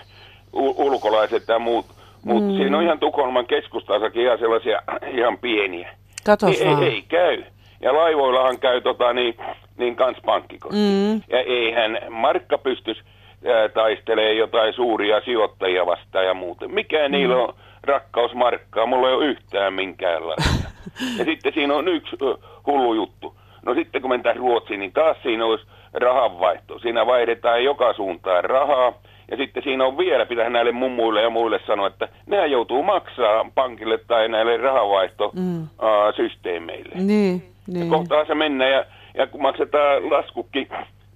ulkolaiset 0.54 1.44
ja 1.48 1.60
muut. 1.60 1.86
Mutta 2.24 2.52
mm. 2.52 2.58
siinä 2.58 2.78
on 2.78 2.84
ihan 2.84 3.00
Tukholman 3.00 3.46
keskustassakin 3.46 4.22
ihan 4.22 4.40
sellaisia 4.40 4.82
ihan 5.14 5.38
pieniä. 5.38 5.96
Katos 6.26 6.60
niin, 6.60 6.84
ei, 6.84 6.90
ei 6.90 7.02
käy. 7.02 7.44
Ja 7.82 7.94
laivoillahan 7.94 8.60
käy 8.60 8.82
tota, 8.82 9.14
niin, 9.14 9.36
niin 9.80 9.96
kans 9.96 10.18
pankkikortti. 10.26 10.78
Mm. 10.78 11.16
Ja 11.16 11.40
eihän 11.40 12.00
Markka 12.10 12.58
pystys 12.58 12.98
taistelee 13.74 14.34
jotain 14.34 14.74
suuria 14.74 15.22
sijoittajia 15.22 15.86
vastaan 15.86 16.26
ja 16.26 16.34
muuten. 16.34 16.74
Mikä 16.74 17.08
mm. 17.08 17.12
niillä 17.12 17.36
on 17.36 17.54
rakkaus 17.84 18.34
Markkaa? 18.34 18.86
Mulla 18.86 19.10
ei 19.10 19.16
ole 19.16 19.26
yhtään 19.26 19.74
minkäänlaista. 19.74 20.70
ja 21.20 21.26
sitten 21.26 21.54
siinä 21.54 21.76
on 21.76 21.88
yksi 21.88 22.16
hullu 22.68 22.94
juttu. 22.94 23.36
No 23.66 23.74
sitten 23.74 24.02
kun 24.02 24.10
mennään 24.10 24.38
Ruotsiin, 24.38 24.80
niin 24.80 24.92
taas 24.92 25.18
siinä 25.24 25.46
olisi 25.46 25.66
rahanvaihto. 25.94 26.80
Siinä 26.80 27.06
vaihdetaan 27.06 27.64
joka 27.64 27.94
suuntaan 27.94 28.44
rahaa. 28.44 28.94
Ja 29.32 29.38
sitten 29.38 29.64
siinä 29.64 29.86
on 29.86 29.98
vielä, 29.98 30.26
pitää 30.26 30.50
näille 30.50 30.72
mummuille 30.72 31.22
ja 31.22 31.30
muille 31.30 31.60
sanoa, 31.68 31.88
että 31.88 32.08
nämä 32.26 32.46
joutuu 32.46 32.84
maksaa 32.84 33.52
pankille 33.56 33.98
tai 33.98 34.30
näille 34.30 34.58
rahavaihtossysteemeille. 34.58 36.96
Mm. 36.96 37.08
niin. 37.08 37.44
Niin. 37.68 37.90
Kohtaa 37.90 38.26
se 38.26 38.36
mennä 38.36 38.70
ja, 38.70 38.86
ja 39.14 39.28
kun 39.28 39.42
maksetaan 39.42 40.10
laskukin 40.10 40.68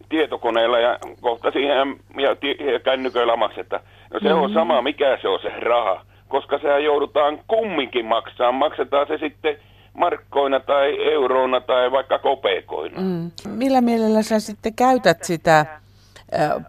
tietokoneella 0.10 0.80
ja 0.80 0.98
kohta 1.22 1.52
siihen 1.52 1.96
ja, 2.18 2.30
ja 2.72 2.80
kännyköillä 2.80 3.36
maksetaan. 3.36 3.82
No 4.14 4.20
se 4.20 4.28
mm-hmm. 4.28 4.44
on 4.44 4.54
sama, 4.54 4.82
mikä 4.82 5.18
se 5.22 5.28
on 5.28 5.40
se 5.42 5.50
raha, 5.60 6.02
koska 6.28 6.60
sehän 6.60 6.84
joudutaan 6.84 7.40
kumminkin 7.48 8.06
maksaa. 8.06 8.52
Maksetaan 8.52 9.08
se 9.08 9.18
sitten 9.18 9.58
markkoina 9.94 10.60
tai 10.60 11.12
euroina 11.14 11.62
tai 11.62 11.92
vaikka 11.92 12.20
kopeekoina. 12.20 13.02
Mm. 13.02 13.32
Millä 13.48 13.82
mielellä 13.82 14.22
sä 14.22 14.40
sitten 14.40 14.76
käytät 14.76 15.24
sitä 15.24 15.66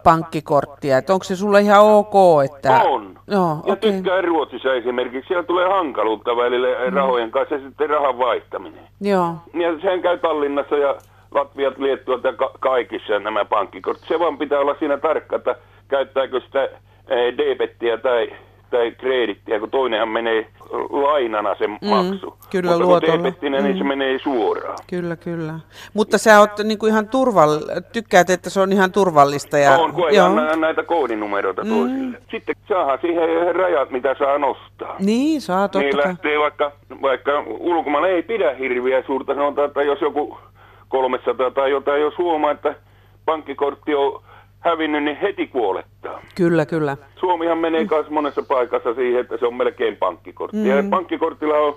pankkikorttia, 0.03 0.97
että 0.97 1.13
onko 1.13 1.23
se 1.23 1.35
sulle 1.35 1.61
ihan 1.61 1.85
ok? 1.85 2.13
Että... 2.45 2.81
On. 2.83 3.15
No, 3.27 3.59
ja 3.67 3.73
okay. 3.73 3.91
tykkään 3.91 4.23
Ruotsissa 4.23 4.73
esimerkiksi. 4.73 5.27
Siellä 5.27 5.43
tulee 5.43 5.67
hankaluutta 5.67 6.37
välillä 6.37 6.67
mm. 6.67 6.93
rahojen 6.95 7.31
kanssa 7.31 7.55
ja 7.55 7.61
sitten 7.61 7.89
rahan 7.89 8.17
vaihtaminen. 8.17 8.83
Joo. 9.01 9.35
Ja 9.53 9.79
sehän 9.81 10.01
käy 10.01 10.17
Tallinnassa 10.17 10.77
ja 10.77 10.95
Latviat, 11.35 11.77
Liettuat 11.77 12.23
ja 12.23 12.33
ka- 12.33 12.51
kaikissa 12.59 13.19
nämä 13.19 13.45
pankkikortit. 13.45 14.07
Se 14.07 14.19
vaan 14.19 14.37
pitää 14.37 14.59
olla 14.59 14.75
siinä 14.79 14.97
tarkka, 14.97 15.35
että 15.35 15.55
käyttääkö 15.87 16.41
sitä 16.41 16.69
debettiä 17.37 17.97
tai 17.97 18.31
tai 18.69 18.91
kredittiä, 18.91 19.59
kun 19.59 19.69
toinenhan 19.69 20.09
menee 20.09 20.47
lainana 20.89 21.55
se 21.55 21.67
mm, 21.67 21.77
maksu. 21.89 22.37
Kyllä 22.51 22.71
Mutta 22.71 22.85
luotolla. 22.85 23.31
kun 23.31 23.49
mm. 23.49 23.63
niin 23.63 23.77
se 23.77 23.83
mm. 23.83 23.87
menee 23.87 24.19
suoraan. 24.19 24.77
Kyllä, 24.89 25.15
kyllä. 25.15 25.53
Mutta 25.93 26.17
sä 26.17 26.39
oot 26.39 26.59
niin 26.63 26.77
kuin 26.77 26.91
ihan 26.91 27.07
turval... 27.07 27.59
tykkäät, 27.93 28.29
että 28.29 28.49
se 28.49 28.61
on 28.61 28.71
ihan 28.71 28.91
turvallista. 28.91 29.57
Ja... 29.57 29.77
On, 29.77 29.93
kun 29.93 30.09
ei 30.09 30.19
anna 30.19 30.55
näitä 30.55 30.83
koodinumeroita 30.83 31.63
mm. 31.63 31.69
toisille. 31.69 32.17
Sitten 32.31 32.55
saadaan 32.67 32.99
siihen 33.01 33.55
rajat, 33.55 33.91
mitä 33.91 34.15
saa 34.19 34.37
nostaa. 34.37 34.95
Niin, 34.99 35.41
saa 35.41 35.67
totta 35.67 35.79
Niin 35.79 35.97
lähtee 35.97 36.39
vaikka, 36.39 36.71
vaikka 37.01 37.43
ulkomailla 37.47 38.07
ei 38.07 38.23
pidä 38.23 38.53
hirviä 38.53 39.03
suurta, 39.05 39.35
sanotaan, 39.35 39.67
että 39.67 39.83
jos 39.83 40.01
joku 40.01 40.37
300 40.87 41.51
tai 41.51 41.71
jotain, 41.71 42.01
jos 42.01 42.17
huomaa, 42.17 42.51
että 42.51 42.75
pankkikortti 43.25 43.95
on 43.95 44.23
hävinnyt, 44.59 45.03
niin 45.03 45.17
heti 45.17 45.47
kuolettaa. 45.47 46.21
Kyllä, 46.35 46.65
kyllä. 46.65 46.97
Suomihan 47.15 47.57
menee 47.57 47.87
myös 47.91 48.09
monessa 48.09 48.43
paikassa 48.47 48.93
siihen, 48.93 49.21
että 49.21 49.37
se 49.37 49.45
on 49.45 49.55
melkein 49.55 49.97
pankkikortti. 49.97 50.57
Mm. 50.57 50.65
Ja 50.65 50.83
pankkikortilla 50.89 51.57
on 51.57 51.75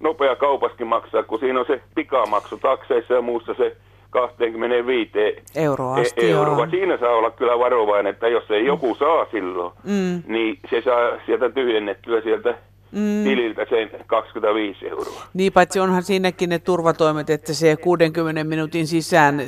nopea 0.00 0.36
kaupaskin 0.36 0.86
maksaa, 0.86 1.22
kun 1.22 1.38
siinä 1.38 1.60
on 1.60 1.66
se 1.66 1.80
pikamaksu 1.94 2.58
takseissa 2.58 3.14
ja 3.14 3.22
muussa 3.22 3.54
se 3.54 3.76
25 4.10 5.10
euroa. 5.56 5.94
Asti, 5.94 6.26
e- 6.26 6.30
euroa. 6.30 6.70
Siinä 6.70 6.98
saa 6.98 7.10
olla 7.10 7.30
kyllä 7.30 7.58
varovainen, 7.58 8.10
että 8.10 8.28
jos 8.28 8.50
ei 8.50 8.66
joku 8.66 8.94
saa 8.94 9.26
silloin, 9.30 9.72
mm. 9.84 10.22
niin 10.26 10.58
se 10.70 10.82
saa 10.82 11.10
sieltä 11.26 11.50
tyhjennettyä 11.50 12.20
sieltä 12.20 12.54
mm. 12.92 13.24
tililtä 13.24 13.66
sen 13.70 13.90
25 14.06 14.88
euroa. 14.88 15.22
Niin, 15.34 15.52
paitsi 15.52 15.80
onhan 15.80 16.02
siinäkin 16.02 16.48
ne 16.48 16.58
turvatoimet, 16.58 17.30
että 17.30 17.52
se 17.52 17.76
60 17.76 18.44
minuutin 18.44 18.86
sisään 18.86 19.40
äh, 19.40 19.46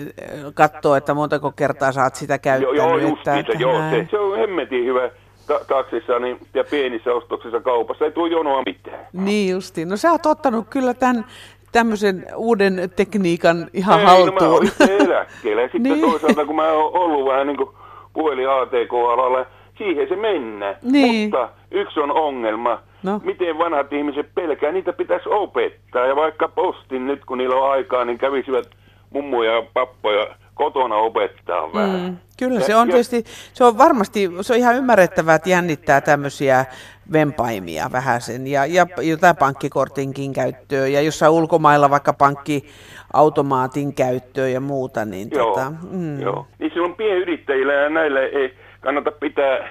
katsoo, 0.54 0.94
että 0.94 1.14
montako 1.14 1.52
kertaa 1.52 1.92
saat 1.92 2.14
sitä 2.14 2.38
käyttänyt. 2.38 2.76
Joo, 2.76 2.98
joo 2.98 3.14
että, 3.14 3.38
että, 3.38 3.52
joo 3.58 3.90
se, 3.90 4.08
se 4.10 4.18
on 4.18 4.38
hemmetin 4.38 4.84
hyvä 4.84 5.10
ta- 5.46 5.64
taksissa 5.68 6.18
niin, 6.18 6.38
ja 6.54 6.64
pienissä 6.64 7.12
ostoksissa 7.12 7.60
kaupassa. 7.60 8.04
Ei 8.04 8.12
tule 8.12 8.32
jonoa 8.32 8.62
mitään. 8.66 9.06
Niin 9.12 9.52
justiin. 9.52 9.88
No 9.88 9.96
sä 9.96 10.12
oot 10.12 10.26
ottanut 10.26 10.66
kyllä 10.70 10.94
tämän 10.94 11.24
tämmöisen 11.72 12.26
uuden 12.36 12.90
tekniikan 12.96 13.66
ihan 13.72 14.00
Ei, 14.00 14.06
haltuun. 14.06 14.70
No 14.78 14.86
mä 14.86 14.86
eläkkeellä. 14.86 15.62
Sitten 15.62 15.82
niin. 15.82 16.00
toisaalta, 16.00 16.46
kun 16.46 16.56
mä 16.56 16.72
oon 16.72 17.00
ollut 17.00 17.28
vähän 17.28 17.46
niin 17.46 17.56
kuin 17.56 17.70
puhelin 18.12 18.50
ATK-alalla, 18.50 19.46
siihen 19.78 20.08
se 20.08 20.16
mennään. 20.16 20.76
Niin. 20.82 21.24
Mutta 21.24 21.48
yksi 21.70 22.00
on 22.00 22.12
ongelma 22.12 22.78
No. 23.02 23.20
Miten 23.24 23.58
vanhat 23.58 23.92
ihmiset 23.92 24.34
pelkää? 24.34 24.72
Niitä 24.72 24.92
pitäisi 24.92 25.28
opettaa. 25.28 26.06
Ja 26.06 26.16
vaikka 26.16 26.48
postin 26.48 27.06
nyt, 27.06 27.24
kun 27.24 27.38
niillä 27.38 27.56
on 27.56 27.70
aikaa, 27.70 28.04
niin 28.04 28.18
kävisivät 28.18 28.66
mummoja 29.10 29.52
ja 29.52 29.62
pappoja 29.74 30.26
kotona 30.54 30.96
opettaa 30.96 31.72
vähän. 31.72 32.00
Mm, 32.00 32.16
kyllä, 32.38 32.60
se 32.60 32.76
on 32.76 32.88
tietysti, 32.88 33.24
se 33.52 33.64
on 33.64 33.78
varmasti, 33.78 34.30
se 34.40 34.52
on 34.52 34.58
ihan 34.58 34.76
ymmärrettävää, 34.76 35.34
että 35.34 35.50
jännittää 35.50 36.00
tämmöisiä 36.00 36.64
vempaimia 37.12 37.90
vähäsen 37.92 38.46
ja, 38.46 38.66
ja 38.66 38.86
jotain 39.02 39.36
pankkikortinkin 39.36 40.32
käyttöön 40.32 40.92
ja 40.92 41.00
jossain 41.00 41.32
ulkomailla 41.32 41.90
vaikka 41.90 42.12
pankkiautomaatin 42.12 43.94
käyttöön 43.94 44.52
ja 44.52 44.60
muuta. 44.60 45.04
Niin 45.04 45.28
joo, 45.32 45.46
tota, 45.46 45.72
mm. 45.90 46.20
joo. 46.20 46.46
Niin 46.58 46.70
silloin 46.72 46.94
pienyrittäjillä 46.94 47.72
ja 47.72 47.88
näille 47.88 48.24
ei 48.24 48.54
kannata 48.80 49.12
pitää 49.12 49.68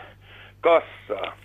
kassaa. 0.61 1.40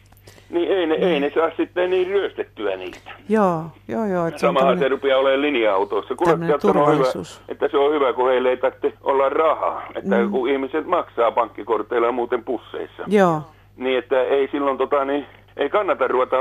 Niin 0.51 0.73
ei 0.73 0.87
ne, 0.87 0.95
ei 0.95 1.21
ne 1.21 1.33
saa 1.35 1.51
sitten 1.57 1.91
niin 1.91 2.07
ryöstettyä 2.07 2.77
niitä. 2.77 3.11
Joo, 3.29 3.65
joo, 3.89 4.07
joo. 4.07 4.27
Että 4.27 4.41
Samahan 4.41 4.79
se, 4.79 4.83
se 4.83 4.89
rupeaa 4.89 5.19
olemaan 5.19 5.43
linja-autoissa. 5.43 6.15
turvallisuus. 6.61 7.41
Hyvä, 7.41 7.45
että 7.53 7.69
se 7.69 7.77
on 7.77 7.93
hyvä, 7.95 8.13
kun 8.13 8.29
heille 8.29 8.51
ei 8.51 8.57
tarvitse 8.57 8.93
olla 9.03 9.29
rahaa. 9.29 9.83
Että 9.95 10.17
mm. 10.17 10.31
kun 10.31 10.51
ihmiset 10.51 10.87
maksaa 10.87 11.31
pankkikorteilla 11.31 12.13
muuten 12.13 12.45
pusseissa. 12.45 13.03
Joo. 13.07 13.43
Niin, 13.77 13.99
että 13.99 14.23
ei 14.23 14.49
silloin 14.53 14.79
tota, 14.79 15.05
niin, 15.05 15.27
ei 15.57 15.71
kannata 15.71 16.09
ruveta 16.09 16.37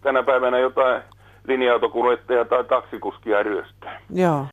tänä 0.00 0.22
päivänä 0.22 0.58
jotain 0.58 1.02
linja-autokuljettaja 1.46 2.44
tai 2.44 2.64
taksikuskia 2.64 3.42
ryöstää. 3.42 4.00
Joo. 4.14 4.46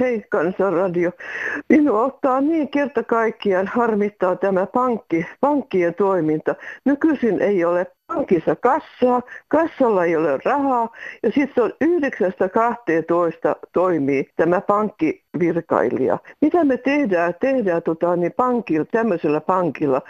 Hei 0.00 0.24
Kansanradio. 0.30 1.10
Minua 1.68 2.04
ottaa 2.04 2.40
niin 2.40 2.68
kerta 2.68 3.02
kaikkiaan 3.02 3.66
harmittaa 3.66 4.36
tämä 4.36 4.66
pankki, 4.66 5.26
pankkien 5.40 5.94
toiminta. 5.94 6.54
Nykyisin 6.84 7.42
ei 7.42 7.64
ole 7.64 7.86
pankissa 8.06 8.56
kassaa, 8.56 9.22
kassalla 9.48 10.04
ei 10.04 10.16
ole 10.16 10.38
rahaa 10.44 10.88
ja 11.22 11.30
sitten 11.30 11.64
on 11.64 11.72
9.12 11.84 13.68
toimii 13.72 14.28
tämä 14.36 14.60
pankkivirkailija. 14.60 16.18
Mitä 16.40 16.64
me 16.64 16.76
tehdään, 16.76 17.34
tehdään 17.40 17.82
tota, 17.82 18.16
niin 18.16 18.32
pankilla, 18.36 18.84
tämmöisellä 18.84 19.40
pankilla? 19.40 20.02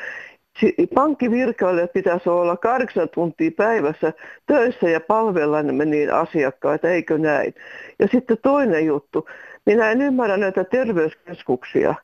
pankkivirkailijat 0.94 1.92
pitäisi 1.92 2.28
olla 2.28 2.56
kahdeksan 2.56 3.08
tuntia 3.08 3.50
päivässä 3.56 4.12
töissä 4.46 4.90
ja 4.90 5.00
palvella 5.00 5.62
niin 5.62 6.14
asiakkaita, 6.14 6.88
eikö 6.88 7.18
näin? 7.18 7.54
Ja 7.98 8.08
sitten 8.12 8.38
toinen 8.42 8.86
juttu, 8.86 9.26
minä 9.68 9.90
en 9.90 10.00
ymmärrä 10.00 10.36
näitä 10.36 10.64
terveyskeskuksia. 10.64 11.94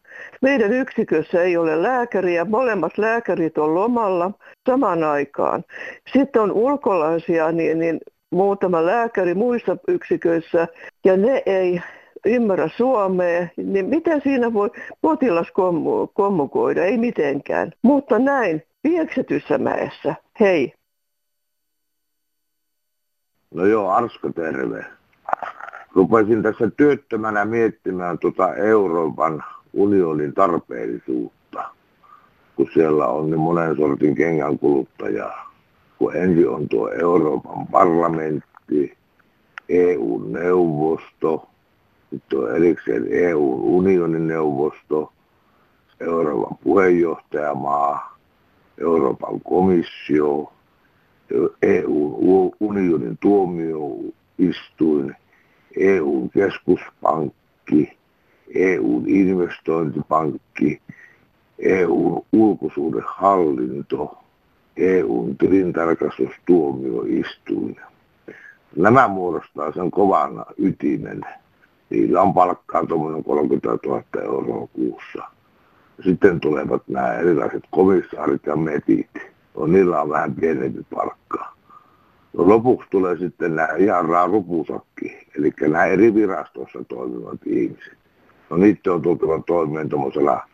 Meidän 0.42 0.73
yksikössä 0.73 1.42
ei 1.42 1.56
ole 1.56 1.83
lääkäriä, 1.83 2.44
molemmat 2.44 2.99
lääkärit 2.99 3.59
on 3.59 3.75
lomalla 3.75 4.30
samaan 4.66 5.04
aikaan. 5.04 5.64
Sitten 6.12 6.42
on 6.42 6.52
ulkolaisia, 6.52 7.52
niin, 7.52 7.78
niin 7.78 8.00
muutama 8.30 8.87
lääkäri 8.87 9.35
muissa 9.35 9.76
yksiköissä, 9.88 10.68
ja 11.04 11.16
ne 11.16 11.42
ei 11.47 11.80
ymmärrä 12.26 12.68
suomea, 12.76 13.49
niin 13.56 13.87
mitä 13.87 14.21
siinä 14.21 14.52
voi 14.52 14.71
potilas 15.00 15.49
kommunikoida? 16.14 16.85
Ei 16.85 16.99
mitenkään. 16.99 17.73
Mutta 17.83 18.18
näin, 18.18 18.62
Pieksetyssä 18.83 19.59
mäessä. 19.59 20.14
Hei. 20.40 20.73
No 23.54 23.66
joo, 23.66 23.90
Arska 23.90 24.33
terve 24.33 24.85
rupesin 25.94 26.42
tässä 26.42 26.70
työttömänä 26.76 27.44
miettimään 27.44 28.18
tuota 28.18 28.54
Euroopan 28.54 29.44
unionin 29.72 30.34
tarpeellisuutta, 30.34 31.64
kun 32.56 32.68
siellä 32.74 33.06
on 33.06 33.30
niin 33.30 33.40
monen 33.40 33.76
sortin 33.76 34.14
kengän 34.14 34.58
kuluttajaa. 34.58 35.54
Kun 35.98 36.16
ensin 36.16 36.48
on 36.48 36.68
tuo 36.68 36.90
Euroopan 36.90 37.66
parlamentti, 37.66 38.96
EU-neuvosto, 39.68 41.48
sitten 42.10 42.38
on 42.38 42.56
erikseen 42.56 43.06
EU-unionin 43.10 44.26
neuvosto, 44.26 45.12
Euroopan 46.00 46.58
puheenjohtajamaa, 46.64 48.16
Euroopan 48.78 49.40
komissio, 49.40 50.52
EU-unionin 51.62 53.18
tuomioistuin 53.20 55.16
EUn 55.76 56.31
keskuspankki, 56.31 57.97
EUn 58.54 59.08
investointipankki, 59.08 60.82
EUn 61.58 62.23
ulkosuudenhallinto, 62.32 64.19
EUn 64.76 65.37
tilintarkastustuomioistuin. 65.37 67.76
Nämä 68.76 69.08
muodostaa 69.08 69.73
sen 69.73 69.91
kovan 69.91 70.45
ytimen. 70.58 71.21
Niillä 71.91 72.23
on 72.23 72.34
palkkaa 72.34 72.87
tuommoinen 72.87 73.25
30 73.25 73.69
000 73.87 74.02
euroa 74.23 74.67
kuussa. 74.67 75.23
Sitten 76.04 76.41
tulevat 76.41 76.82
nämä 76.89 77.13
erilaiset 77.13 77.65
komissaarit 77.71 78.47
ja 78.47 78.56
metit. 78.56 79.10
No, 79.56 79.67
niillä 79.67 80.02
on 80.02 80.08
vähän 80.08 80.34
pienempi 80.34 80.87
palkka. 80.95 81.54
No 82.32 82.49
lopuksi 82.49 82.89
tulee 82.91 83.19
sitten 83.19 83.56
nämä 83.56 83.69
ihan 83.78 84.08
raarupusakki, 84.08 85.13
eli 85.38 85.52
nämä 85.60 85.84
eri 85.84 86.14
virastoissa 86.14 86.84
toimivat 86.88 87.40
ihmiset. 87.47 87.99
No 88.50 88.56
niiden 88.56 88.92
on 88.92 89.02
tultava 89.02 89.42
toimeen 89.47 89.88
tuommoisella 89.88 90.49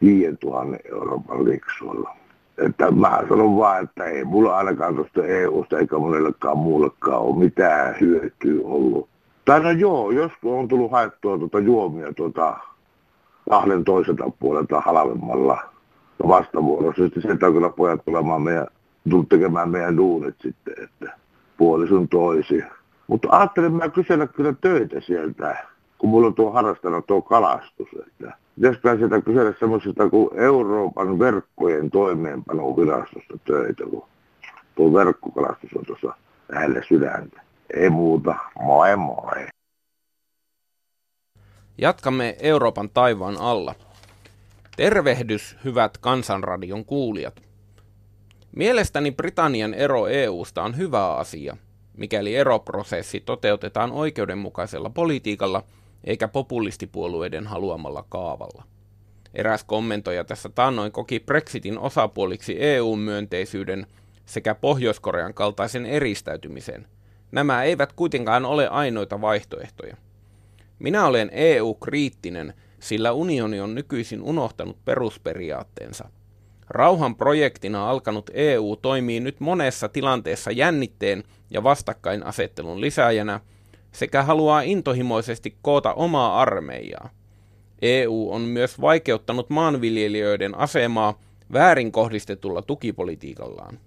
5000 0.00 0.76
Euroopan 0.92 1.44
liksuilla. 1.44 2.16
Että 2.58 2.90
mä 2.90 3.22
sanon 3.28 3.56
vaan, 3.56 3.84
että 3.84 4.04
ei 4.04 4.24
mulla 4.24 4.56
ainakaan 4.56 4.94
tuosta 4.94 5.24
EU-sta 5.24 5.78
eikä 5.78 5.98
monellekaan 5.98 6.58
muullekaan 6.58 7.20
ole 7.20 7.38
mitään 7.38 7.94
hyötyä 8.00 8.60
ollut. 8.64 9.08
Tai 9.44 9.62
no 9.62 9.70
joo, 9.70 10.10
joskus 10.10 10.52
on 10.52 10.68
tullut 10.68 10.92
haettua 10.92 11.38
tuota 11.38 11.58
juomia 11.58 12.12
tuota 12.12 12.56
kahden 13.50 13.84
toiselta 13.84 14.30
puolelta 14.40 14.80
halvemmalla 14.80 15.58
vastavuorossa. 16.28 17.02
Sitten 17.04 17.22
sieltä 17.22 17.50
kyllä 17.50 17.68
pojat 17.68 18.04
tulemaan 18.04 18.42
meidän 18.42 18.66
tekemään 19.28 19.70
meidän 19.70 19.96
duunit 19.96 20.34
sitten, 20.42 20.74
että 20.84 21.18
puolison 21.56 22.08
toisi. 22.08 22.64
Mutta 23.06 23.28
ajattelin 23.30 23.72
mä 23.72 23.88
kysellä 23.88 24.26
kyllä 24.26 24.54
töitä 24.60 25.00
sieltä, 25.00 25.66
kun 25.98 26.10
mulla 26.10 26.26
on 26.26 26.34
tuo 26.34 26.50
harrastanut 26.50 27.06
tuo 27.06 27.22
kalastus, 27.22 27.88
että 28.06 28.36
pitäisikö 28.54 28.96
sieltä 28.98 29.20
kysellä 29.20 29.54
semmoisesta 29.60 30.10
kuin 30.10 30.38
Euroopan 30.38 31.18
verkkojen 31.18 31.90
toimeenpanovirastosta 31.90 33.38
töitä, 33.44 33.84
kun 33.90 34.04
tuo 34.74 34.92
verkkokalastus 34.92 35.70
on 35.76 35.86
tuossa 35.86 36.14
lähellä 36.52 36.80
sydäntä. 36.88 37.42
Ei 37.74 37.90
muuta, 37.90 38.34
moi 38.60 38.96
moi. 38.96 39.46
Jatkamme 41.78 42.36
Euroopan 42.40 42.90
taivaan 42.94 43.36
alla. 43.40 43.74
Tervehdys, 44.76 45.56
hyvät 45.64 45.98
Kansanradion 45.98 46.84
kuulijat. 46.84 47.40
Mielestäni 48.56 49.10
Britannian 49.10 49.74
ero 49.74 50.06
EUsta 50.06 50.62
on 50.62 50.76
hyvä 50.76 51.14
asia, 51.14 51.56
mikäli 51.96 52.36
eroprosessi 52.36 53.20
toteutetaan 53.20 53.92
oikeudenmukaisella 53.92 54.90
politiikalla 54.90 55.62
eikä 56.04 56.28
populistipuolueiden 56.28 57.46
haluamalla 57.46 58.04
kaavalla. 58.08 58.64
Eräs 59.34 59.64
kommentoija 59.64 60.24
tässä 60.24 60.48
taannoin 60.48 60.92
koki 60.92 61.20
Brexitin 61.20 61.78
osapuoliksi 61.78 62.56
EU-myönteisyyden 62.58 63.86
sekä 64.26 64.54
Pohjois-Korean 64.54 65.34
kaltaisen 65.34 65.86
eristäytymisen. 65.86 66.86
Nämä 67.32 67.62
eivät 67.62 67.92
kuitenkaan 67.92 68.44
ole 68.44 68.68
ainoita 68.68 69.20
vaihtoehtoja. 69.20 69.96
Minä 70.78 71.06
olen 71.06 71.30
EU-kriittinen, 71.32 72.54
sillä 72.80 73.12
unioni 73.12 73.60
on 73.60 73.74
nykyisin 73.74 74.22
unohtanut 74.22 74.84
perusperiaatteensa– 74.84 76.08
Rauhan 76.70 77.16
projektina 77.16 77.90
alkanut 77.90 78.30
EU 78.34 78.76
toimii 78.82 79.20
nyt 79.20 79.40
monessa 79.40 79.88
tilanteessa 79.88 80.50
jännitteen 80.50 81.24
ja 81.50 81.62
vastakkainasettelun 81.62 82.80
lisääjänä 82.80 83.40
sekä 83.92 84.22
haluaa 84.22 84.60
intohimoisesti 84.60 85.56
koota 85.62 85.94
omaa 85.94 86.40
armeijaa. 86.40 87.10
EU 87.82 88.28
on 88.30 88.40
myös 88.40 88.80
vaikeuttanut 88.80 89.50
maanviljelijöiden 89.50 90.58
asemaa 90.58 91.20
väärin 91.52 91.92
kohdistetulla 91.92 92.62
tukipolitiikallaan, 92.62 93.78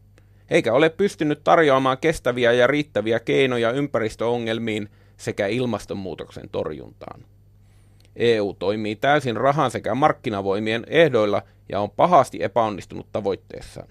eikä 0.50 0.74
ole 0.74 0.90
pystynyt 0.90 1.44
tarjoamaan 1.44 1.98
kestäviä 1.98 2.52
ja 2.54 2.68
riittäviä 2.68 3.20
keinoja 3.20 3.72
ympäristöongelmiin 3.72 4.90
sekä 5.18 5.48
ilmastonmuutoksen 5.48 6.50
torjuntaan. 6.52 7.26
EU 8.16 8.54
toimii 8.60 8.96
täysin 8.96 9.38
rahan 9.38 9.72
sekä 9.72 9.96
markkinavoimien 9.96 10.84
ehdoilla 10.88 11.42
ja 11.70 11.80
on 11.80 11.92
pahasti 11.92 12.44
epäonnistunut 12.44 13.08
tavoitteessaan. 13.12 13.88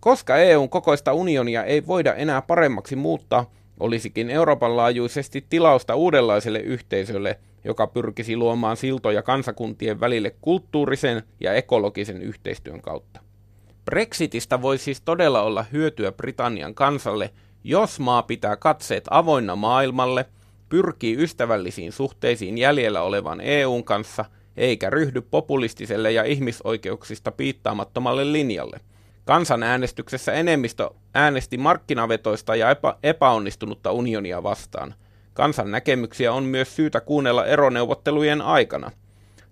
Koska 0.00 0.36
EUn 0.36 0.68
kokoista 0.68 1.12
unionia 1.12 1.64
ei 1.64 1.86
voida 1.86 2.14
enää 2.14 2.42
paremmaksi 2.42 2.96
muuttaa, 2.96 3.50
olisikin 3.80 4.30
Euroopan 4.30 4.76
laajuisesti 4.76 5.46
tilausta 5.48 5.94
uudenlaiselle 5.94 6.58
yhteisölle, 6.58 7.38
joka 7.64 7.86
pyrkisi 7.86 8.36
luomaan 8.36 8.76
siltoja 8.76 9.22
kansakuntien 9.22 10.00
välille 10.00 10.34
kulttuurisen 10.40 11.22
ja 11.40 11.54
ekologisen 11.54 12.22
yhteistyön 12.22 12.80
kautta. 12.80 13.20
Brexitistä 13.84 14.62
voi 14.62 14.78
siis 14.78 15.00
todella 15.00 15.42
olla 15.42 15.64
hyötyä 15.72 16.12
Britannian 16.12 16.74
kansalle, 16.74 17.30
jos 17.64 18.00
maa 18.00 18.22
pitää 18.22 18.56
katseet 18.56 19.04
avoinna 19.10 19.56
maailmalle, 19.56 20.26
pyrkii 20.68 21.22
ystävällisiin 21.22 21.92
suhteisiin 21.92 22.58
jäljellä 22.58 23.02
olevan 23.02 23.40
EUn 23.40 23.84
kanssa– 23.84 24.24
eikä 24.56 24.90
ryhdy 24.90 25.20
populistiselle 25.20 26.12
ja 26.12 26.24
ihmisoikeuksista 26.24 27.32
piittaamattomalle 27.32 28.32
linjalle. 28.32 28.80
Kansanäänestyksessä 29.24 30.32
enemmistö 30.32 30.90
äänesti 31.14 31.58
markkinavetoista 31.58 32.56
ja 32.56 32.70
epä- 32.70 32.96
epäonnistunutta 33.02 33.92
unionia 33.92 34.42
vastaan. 34.42 34.94
Kansan 35.34 35.70
näkemyksiä 35.70 36.32
on 36.32 36.44
myös 36.44 36.76
syytä 36.76 37.00
kuunnella 37.00 37.46
eroneuvottelujen 37.46 38.42
aikana. 38.42 38.90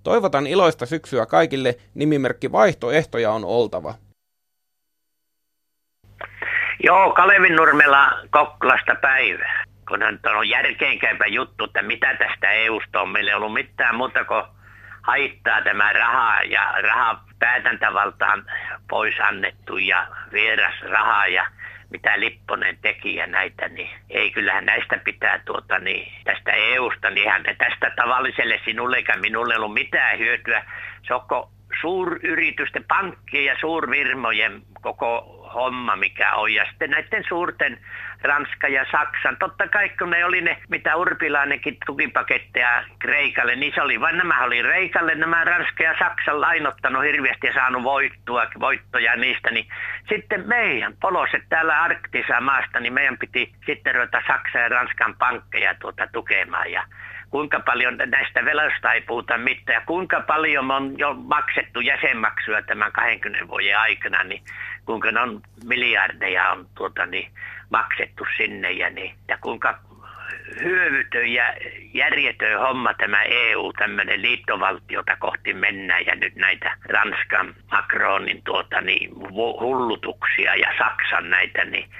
Toivotan 0.02 0.46
iloista 0.46 0.86
syksyä 0.86 1.26
kaikille, 1.26 1.74
nimimerkki 1.94 2.52
vaihtoehtoja 2.52 3.32
on 3.32 3.44
oltava. 3.44 3.94
Joo, 6.84 7.12
Kalevin 7.12 7.56
Nurmella 7.56 8.10
Kokkolasta 8.30 8.94
päivää. 8.94 9.64
Kun 9.88 10.00
on 10.38 10.48
järkeenkäypä 10.48 11.26
juttu, 11.26 11.64
että 11.64 11.82
mitä 11.82 12.16
tästä 12.16 12.50
EUsta 12.50 13.00
on 13.00 13.08
meille 13.08 13.34
ollut 13.34 13.54
mitään 13.54 13.94
muuta 13.94 14.24
kuin 14.24 14.42
haittaa 15.02 15.62
tämä 15.62 15.92
raha 15.92 16.42
ja 16.42 16.74
raha 16.82 17.24
päätäntävaltaan 17.38 18.44
pois 18.90 19.20
annettu 19.20 19.76
ja 19.76 20.06
vieras 20.32 20.74
rahaa 20.82 21.26
ja 21.26 21.46
mitä 21.90 22.20
Lipponen 22.20 22.78
teki 22.82 23.14
ja 23.14 23.26
näitä, 23.26 23.68
niin 23.68 23.90
ei 24.10 24.30
kyllähän 24.30 24.66
näistä 24.66 25.00
pitää 25.04 25.40
tuota, 25.44 25.78
niin 25.78 26.12
tästä 26.24 26.52
EUsta, 26.52 27.10
niin 27.10 27.30
hän 27.30 27.42
tästä 27.58 27.92
tavalliselle 27.96 28.60
sinulle 28.64 28.96
eikä 28.96 29.16
minulle 29.16 29.56
ollut 29.56 29.74
mitään 29.74 30.18
hyötyä. 30.18 30.64
Se 31.06 31.14
on 31.14 31.22
suuryritysten, 31.80 32.84
pankkien 32.84 33.44
ja 33.44 33.56
suurvirmojen 33.60 34.62
koko 34.82 35.40
homma, 35.54 35.96
mikä 35.96 36.34
on. 36.34 36.54
Ja 36.54 36.64
sitten 36.70 36.90
näiden 36.90 37.24
suurten 37.28 37.78
Ranska 38.22 38.68
ja 38.68 38.86
Saksan, 38.92 39.36
totta 39.38 39.68
kai 39.68 39.88
kun 39.88 40.10
ne 40.10 40.24
oli 40.24 40.40
ne, 40.40 40.56
mitä 40.68 40.96
Urpilainenkin 40.96 41.76
tukipaketteja 41.86 42.84
Kreikalle, 42.98 43.56
niin 43.56 43.72
se 43.74 43.82
oli 43.82 44.00
vain 44.00 44.16
nämä 44.16 44.44
oli 44.44 44.62
Reikalle, 44.62 45.14
nämä 45.14 45.44
Ranska 45.44 45.82
ja 45.82 45.94
Saksan 45.98 46.40
lainottanut 46.40 47.04
hirveästi 47.04 47.46
ja 47.46 47.54
saanut 47.54 47.82
voittua, 47.82 48.46
voittoja 48.60 49.16
niistä, 49.16 49.50
niin 49.50 49.66
sitten 50.08 50.48
meidän 50.48 50.94
poloset 51.00 51.42
täällä 51.48 51.82
Arktisa 51.82 52.40
maasta, 52.40 52.80
niin 52.80 52.92
meidän 52.92 53.18
piti 53.18 53.52
sitten 53.66 53.94
ruveta 53.94 54.22
Saksan 54.26 54.62
ja 54.62 54.68
Ranskan 54.68 55.14
pankkeja 55.18 55.74
tuota 55.74 56.06
tukemaan. 56.12 56.72
Ja 56.72 56.84
kuinka 57.30 57.60
paljon 57.60 57.98
näistä 58.06 58.44
veloista 58.44 58.92
ei 58.92 59.00
puhuta 59.00 59.38
mitään. 59.38 59.74
Ja 59.74 59.86
kuinka 59.86 60.20
paljon 60.20 60.70
on 60.70 60.98
jo 60.98 61.14
maksettu 61.14 61.80
jäsenmaksuja 61.80 62.62
tämän 62.62 62.92
20 62.92 63.48
vuoden 63.48 63.78
aikana, 63.78 64.24
niin 64.24 64.42
kuinka 64.84 65.10
ne 65.12 65.20
on 65.20 65.40
miljardeja 65.64 66.50
on 66.50 66.66
tuota, 66.74 67.06
niin, 67.06 67.30
maksettu 67.70 68.26
sinne 68.36 68.70
ja, 68.70 68.90
niin, 68.90 69.14
ja 69.28 69.38
kuinka 69.40 69.78
hyövytön 70.62 71.32
ja 71.32 71.54
järjetön 71.94 72.60
homma 72.60 72.94
tämä 72.94 73.22
EU, 73.22 73.72
tämmöinen 73.72 74.22
liittovaltiota 74.22 75.16
kohti 75.16 75.54
mennään 75.54 76.06
ja 76.06 76.14
nyt 76.14 76.36
näitä 76.36 76.76
Ranskan 76.88 77.54
Macronin 77.70 78.42
tuota, 78.42 78.80
niin, 78.80 79.10
hullutuksia 79.60 80.56
ja 80.56 80.68
Saksan 80.78 81.30
näitä, 81.30 81.64
niin 81.64 81.90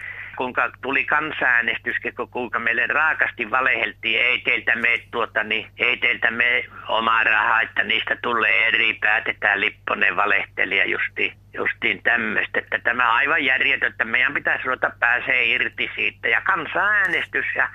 kuinka 0.41 0.71
tuli 0.83 1.05
kansanäänestys, 1.05 1.97
kuinka 2.31 2.59
meille 2.59 2.87
raakasti 2.87 3.51
valeheltiin, 3.51 4.21
ei 4.21 4.39
teiltä 4.39 4.77
me, 4.77 5.03
tuota, 5.11 5.45
niin, 5.45 5.67
ei 5.79 5.97
teiltä 5.97 6.31
me 6.31 6.65
omaa 6.89 7.25
rahaa, 7.25 7.61
että 7.61 7.85
niistä 7.85 8.17
tulee 8.23 8.67
eri, 8.69 8.95
päätetään. 9.01 9.61
Lipponen 9.61 10.17
valehtelija 10.17 10.85
justiin, 10.85 11.33
justiin 11.55 12.03
tämmöistä, 12.03 12.59
että 12.59 12.79
tämä 12.79 13.11
on 13.11 13.17
aivan 13.17 13.45
järjetön, 13.45 13.91
että 13.91 14.05
meidän 14.05 14.35
pitäisi 14.35 14.65
ruveta 14.65 14.91
pääsee 15.01 15.45
irti 15.45 15.91
siitä. 15.95 16.29
Ja 16.29 16.41
kansanäänestys 16.41 17.47
ja 17.57 17.69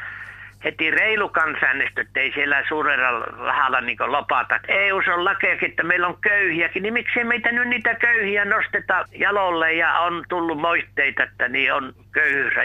heti 0.65 0.91
reilu 0.91 1.29
kansanäänestö, 1.29 2.05
ei 2.15 2.31
siellä 2.33 2.63
suurella 2.67 3.19
rahalla 3.19 3.81
niin 3.81 3.97
lopata. 4.05 4.59
EU 4.67 5.01
on 5.13 5.25
lakeakin, 5.25 5.69
että 5.69 5.83
meillä 5.83 6.07
on 6.07 6.17
köyhiäkin, 6.21 6.83
niin 6.83 6.93
miksei 6.93 7.23
meitä 7.23 7.51
nyt 7.51 7.67
niitä 7.67 7.95
köyhiä 7.95 8.45
nosteta 8.45 9.05
jalolle 9.11 9.73
ja 9.73 9.99
on 9.99 10.23
tullut 10.29 10.57
moitteita, 10.57 11.23
että 11.23 11.47
niin 11.47 11.73
on 11.73 11.93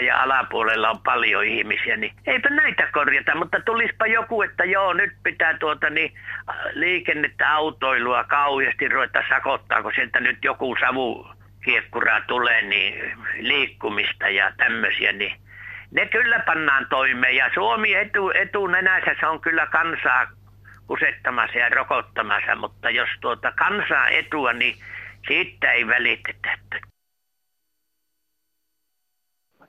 ja 0.05 0.21
alapuolella 0.21 0.89
on 0.89 0.99
paljon 0.99 1.45
ihmisiä, 1.45 1.97
niin 1.97 2.13
eipä 2.27 2.49
näitä 2.49 2.87
korjata, 2.91 3.35
mutta 3.35 3.59
tulispa 3.59 4.05
joku, 4.05 4.41
että 4.41 4.65
joo, 4.65 4.93
nyt 4.93 5.13
pitää 5.23 5.57
tuota 5.57 5.89
niin 5.89 6.13
liikennettä, 6.73 7.53
autoilua 7.53 8.23
kauheasti 8.23 8.87
ruveta 8.87 9.23
sakottaa, 9.29 9.83
kun 9.83 9.91
sieltä 9.95 10.19
nyt 10.19 10.37
joku 10.43 10.75
savu 10.79 11.27
kiekkura 11.63 12.21
tulee, 12.27 12.61
niin 12.61 13.13
liikkumista 13.39 14.29
ja 14.29 14.51
tämmöisiä, 14.57 15.11
niin 15.11 15.33
ne 15.91 16.05
kyllä 16.05 16.39
pannaan 16.45 16.87
toimeen 16.89 17.35
ja 17.35 17.49
Suomi 17.53 17.93
etu, 17.93 18.29
etunenässä 18.29 19.15
se 19.19 19.27
on 19.27 19.41
kyllä 19.41 19.67
kansaa 19.67 20.27
kusettamassa 20.87 21.57
ja 21.57 21.69
rokottamassa, 21.69 22.55
mutta 22.55 22.89
jos 22.89 23.09
tuota 23.21 23.51
kansaa 23.51 24.09
etua, 24.09 24.53
niin 24.53 24.75
siitä 25.27 25.71
ei 25.71 25.87
välitetä. 25.87 26.57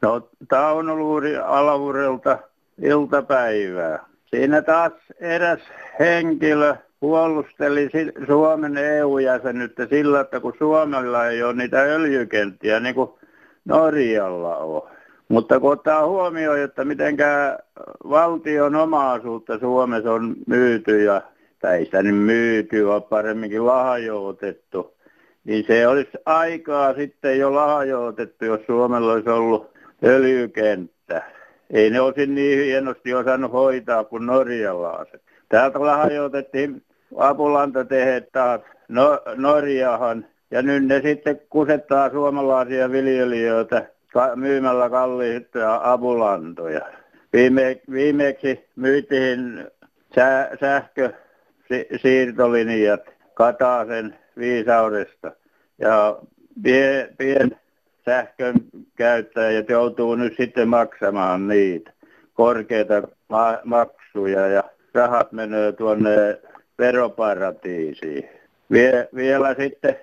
No, 0.02 0.28
tämä 0.48 0.68
on 0.68 0.90
ollut 0.90 1.24
alavuudelta 1.44 2.38
iltapäivää. 2.82 3.98
Siinä 4.26 4.62
taas 4.62 4.92
eräs 5.20 5.60
henkilö 5.98 6.76
puolusteli 7.00 7.90
Suomen 8.26 8.78
EU-jäsenyyttä 8.78 9.86
sillä, 9.86 10.20
että 10.20 10.40
kun 10.40 10.54
Suomella 10.58 11.26
ei 11.26 11.42
ole 11.42 11.52
niitä 11.52 11.80
öljykenttiä, 11.80 12.80
niin 12.80 12.94
kuin 12.94 13.10
Norjalla 13.64 14.56
on. 14.56 14.90
Mutta 15.32 15.60
kun 15.60 15.72
ottaa 15.72 16.06
huomioon, 16.06 16.60
että 16.60 16.84
mitenkä 16.84 17.58
valtion 18.10 18.76
omaisuutta 18.76 19.58
Suomessa 19.58 20.12
on 20.12 20.36
myyty 20.46 21.04
ja, 21.04 21.22
tai 21.58 21.78
ei 21.78 21.84
sitä 21.84 22.02
nyt 22.02 22.16
myyty, 22.16 22.86
vaan 22.86 23.02
paremminkin 23.02 23.66
lahjoitettu, 23.66 24.94
niin 25.44 25.64
se 25.66 25.86
olisi 25.88 26.10
aikaa 26.26 26.94
sitten 26.94 27.38
jo 27.38 27.54
lahjoitettu, 27.54 28.44
jos 28.44 28.60
Suomella 28.66 29.12
olisi 29.12 29.28
ollut 29.28 29.70
öljykenttä. 30.04 31.22
Ei 31.70 31.90
ne 31.90 32.00
olisi 32.00 32.26
niin 32.26 32.64
hienosti 32.64 33.14
osannut 33.14 33.52
hoitaa 33.52 34.04
kuin 34.04 34.26
norjalaiset. 34.26 35.22
Täältä 35.48 35.80
lahjoitettiin 35.80 36.82
apulantatehtaat 37.16 38.62
no, 38.88 39.20
Norjahan, 39.36 40.26
ja 40.50 40.62
nyt 40.62 40.84
ne 40.84 41.00
sitten 41.00 41.40
kusettaa 41.50 42.10
suomalaisia 42.10 42.90
viljelijöitä 42.90 43.91
myymällä 44.36 44.90
kalliita 44.90 45.80
apulantoja. 45.82 46.80
Viime, 47.32 47.80
viimeksi 47.90 48.68
myytiin 48.76 49.66
sä, 50.14 50.50
sähkösiirtolinjat 50.60 53.00
Kataisen 53.34 54.18
viisaudesta 54.38 55.32
ja 55.78 56.18
pien, 56.62 57.08
pien 57.18 57.56
sähkön 58.04 58.54
käyttäjät 58.96 59.68
joutuu 59.68 60.14
nyt 60.14 60.36
sitten 60.36 60.68
maksamaan 60.68 61.48
niitä 61.48 61.92
korkeita 62.34 63.02
ma- 63.28 63.58
maksuja 63.64 64.46
ja 64.46 64.64
rahat 64.94 65.32
menee 65.32 65.72
tuonne 65.72 66.40
veroparatiisiin. 66.78 68.28
Vie, 68.70 69.08
vielä 69.14 69.54
sitten 69.54 69.96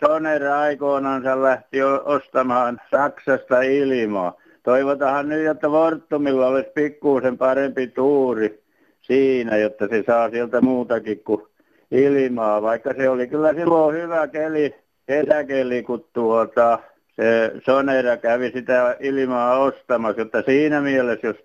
Soner 0.00 0.44
aikoinansa 0.44 1.42
lähti 1.42 1.82
ostamaan 2.04 2.80
Saksasta 2.90 3.62
ilmaa. 3.62 4.36
Toivotaan 4.62 5.28
nyt, 5.28 5.46
että 5.46 5.68
Fortumilla 5.68 6.46
olisi 6.46 6.70
pikkuisen 6.74 7.38
parempi 7.38 7.86
tuuri 7.86 8.62
siinä, 9.02 9.56
jotta 9.56 9.88
se 9.88 10.02
saa 10.06 10.30
sieltä 10.30 10.60
muutakin 10.60 11.24
kuin 11.24 11.42
ilmaa. 11.90 12.62
Vaikka 12.62 12.94
se 12.96 13.08
oli 13.08 13.26
kyllä 13.26 13.54
silloin 13.54 13.96
hyvä 13.96 14.28
keli, 14.28 14.74
kesäkeli, 15.06 15.82
kun 15.82 16.04
tuota, 16.12 16.78
se 17.16 17.52
Sonera 17.66 18.16
kävi 18.16 18.50
sitä 18.50 18.96
ilmaa 19.00 19.58
ostamassa. 19.58 20.20
Jotta 20.20 20.42
siinä 20.42 20.80
mielessä, 20.80 21.26
jos 21.26 21.36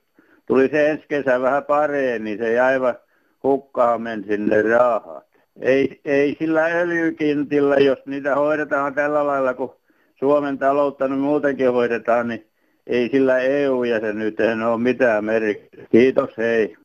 tuli 0.46 0.70
se 0.70 0.90
ensi 0.90 1.06
kesä 1.08 1.42
vähän 1.42 1.64
paremmin, 1.64 2.24
niin 2.24 2.38
se 2.38 2.54
jäi 2.54 2.74
aivan 2.74 2.96
hukkaan 3.44 4.02
sinne 4.28 4.62
rahat 4.62 5.27
ei, 5.62 6.02
ei 6.06 6.36
sillä 6.40 6.66
öljykintillä, 6.66 7.76
jos 7.76 8.00
niitä 8.06 8.36
hoidetaan 8.36 8.94
tällä 8.94 9.28
lailla, 9.28 9.54
kun 9.54 9.76
Suomen 10.16 10.58
taloutta 10.58 11.08
nyt 11.08 11.20
muutenkin 11.20 11.72
hoidetaan, 11.72 12.28
niin 12.28 12.48
ei 12.88 13.10
sillä 13.10 13.40
EU-jäsenyyteen 13.40 14.64
ole 14.64 14.78
mitään 14.82 15.26
merkitystä. 15.26 15.88
Kiitos, 15.92 16.38
hei. 16.38 16.78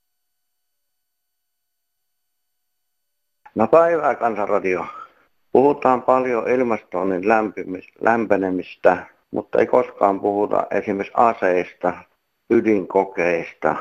No 3.55 3.67
päivää 3.67 4.15
kansanradio. 4.15 4.87
Puhutaan 5.53 6.03
paljon 6.03 6.49
ilmastoinnin 6.49 7.23
lämpenemistä, 8.01 9.07
mutta 9.31 9.59
ei 9.59 9.67
koskaan 9.67 10.21
puhuta 10.21 10.67
esimerkiksi 10.71 11.13
aseista, 11.17 11.95
ydinkokeista, 12.51 13.77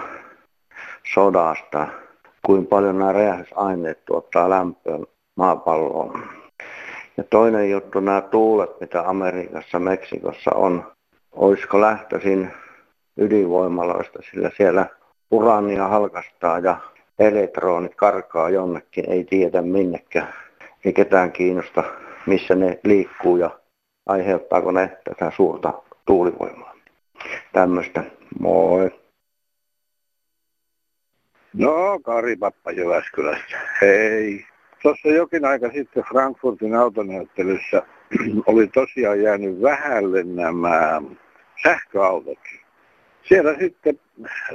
sodasta– 1.14 1.88
kuin 2.46 2.68
paljon 2.68 3.00
nämä 3.00 3.12
räjähdysaineet 3.12 4.06
tuottaa 4.06 4.50
lämpöä 4.50 5.00
maapalloon. 5.36 6.24
Ja 7.18 7.24
toinen 7.30 7.72
juttu, 7.72 8.00
nämä 8.00 8.22
tuulet, 8.22 8.80
mitä 8.80 9.10
Amerikassa, 9.10 9.80
Meksikossa 9.80 10.52
on, 10.56 10.92
olisiko 11.32 11.82
lähtöisin 11.82 12.52
ydinvoimaloista, 13.18 14.20
sillä 14.32 14.52
siellä 14.58 14.86
urania 15.32 15.88
halkastaa 15.88 16.60
ja 16.60 16.78
elektronit 17.20 17.96
karkaa 17.96 18.50
jonnekin, 18.50 19.10
ei 19.10 19.24
tiedä 19.24 19.62
minnekään. 19.62 20.34
Ei 20.86 20.94
ketään 20.94 21.32
kiinnosta, 21.32 21.84
missä 22.26 22.56
ne 22.56 22.80
liikkuu 22.84 23.38
ja 23.38 23.50
aiheuttaako 24.06 24.72
ne 24.72 24.98
tätä 25.04 25.32
suurta 25.36 25.74
tuulivoimaa. 26.06 26.74
Tämmöistä. 27.54 28.04
Moi. 28.40 29.01
No, 31.54 32.00
Kari 32.00 32.36
Pappa 32.36 32.72
Jyväskylästä. 32.72 33.60
Hei. 33.82 34.46
Tuossa 34.82 35.08
jokin 35.08 35.46
aika 35.46 35.70
sitten 35.74 36.04
Frankfurtin 36.04 36.76
autonäyttelyssä 36.76 37.84
oli 38.46 38.68
tosiaan 38.68 39.22
jäänyt 39.22 39.62
vähälle 39.62 40.24
nämä 40.24 41.02
sähköautot. 41.64 42.40
Siellä 43.24 43.56
sitten 43.60 44.00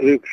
yksi 0.01 0.33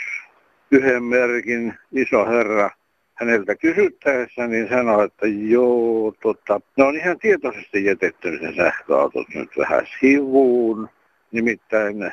yhden 0.71 1.04
merkin 1.04 1.73
iso 1.91 2.26
herra 2.26 2.69
häneltä 3.13 3.56
kysyttäessä, 3.56 4.47
niin 4.47 4.69
sanoi, 4.69 5.06
että 5.06 5.28
joo, 5.28 6.13
tota, 6.21 6.62
ne 6.78 6.84
on 6.84 6.95
ihan 6.95 7.19
tietoisesti 7.19 7.86
jätetty 7.86 8.39
sen 8.39 8.56
sähköautot 8.56 9.28
nyt 9.36 9.49
vähän 9.58 9.88
sivuun. 9.99 10.89
Nimittäin 11.32 12.12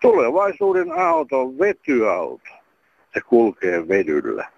tulevaisuuden 0.00 0.92
auto 0.92 1.40
on 1.40 1.58
vetyauto. 1.58 2.58
Se 3.14 3.20
kulkee 3.20 3.88
vedyllä. 3.88 4.48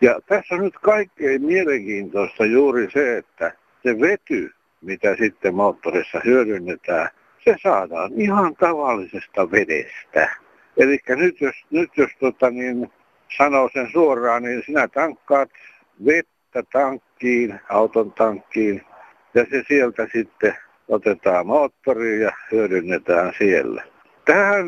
Ja 0.00 0.20
tässä 0.26 0.54
on 0.54 0.60
nyt 0.60 0.78
kaikkein 0.78 1.42
mielenkiintoista 1.42 2.44
juuri 2.44 2.90
se, 2.90 3.16
että 3.16 3.52
se 3.82 4.00
vety, 4.00 4.50
mitä 4.80 5.16
sitten 5.16 5.54
moottorissa 5.54 6.20
hyödynnetään, 6.24 7.08
se 7.44 7.56
saadaan 7.62 8.12
ihan 8.16 8.56
tavallisesta 8.56 9.50
vedestä. 9.50 10.36
Eli 10.76 10.98
nyt 11.08 11.40
jos, 11.40 11.54
nyt 11.70 11.90
jos 11.96 12.10
tota 12.20 12.50
niin, 12.50 12.92
sanoo 13.36 13.70
sen 13.72 13.88
suoraan, 13.92 14.42
niin 14.42 14.62
sinä 14.66 14.88
tankkaat 14.88 15.50
vettä 16.06 16.62
tankkiin, 16.72 17.60
auton 17.68 18.12
tankkiin, 18.12 18.82
ja 19.34 19.46
se 19.50 19.62
sieltä 19.68 20.06
sitten 20.12 20.56
otetaan 20.88 21.46
moottoriin 21.46 22.20
ja 22.20 22.32
hyödynnetään 22.52 23.32
siellä. 23.38 23.84
Tähän 24.24 24.66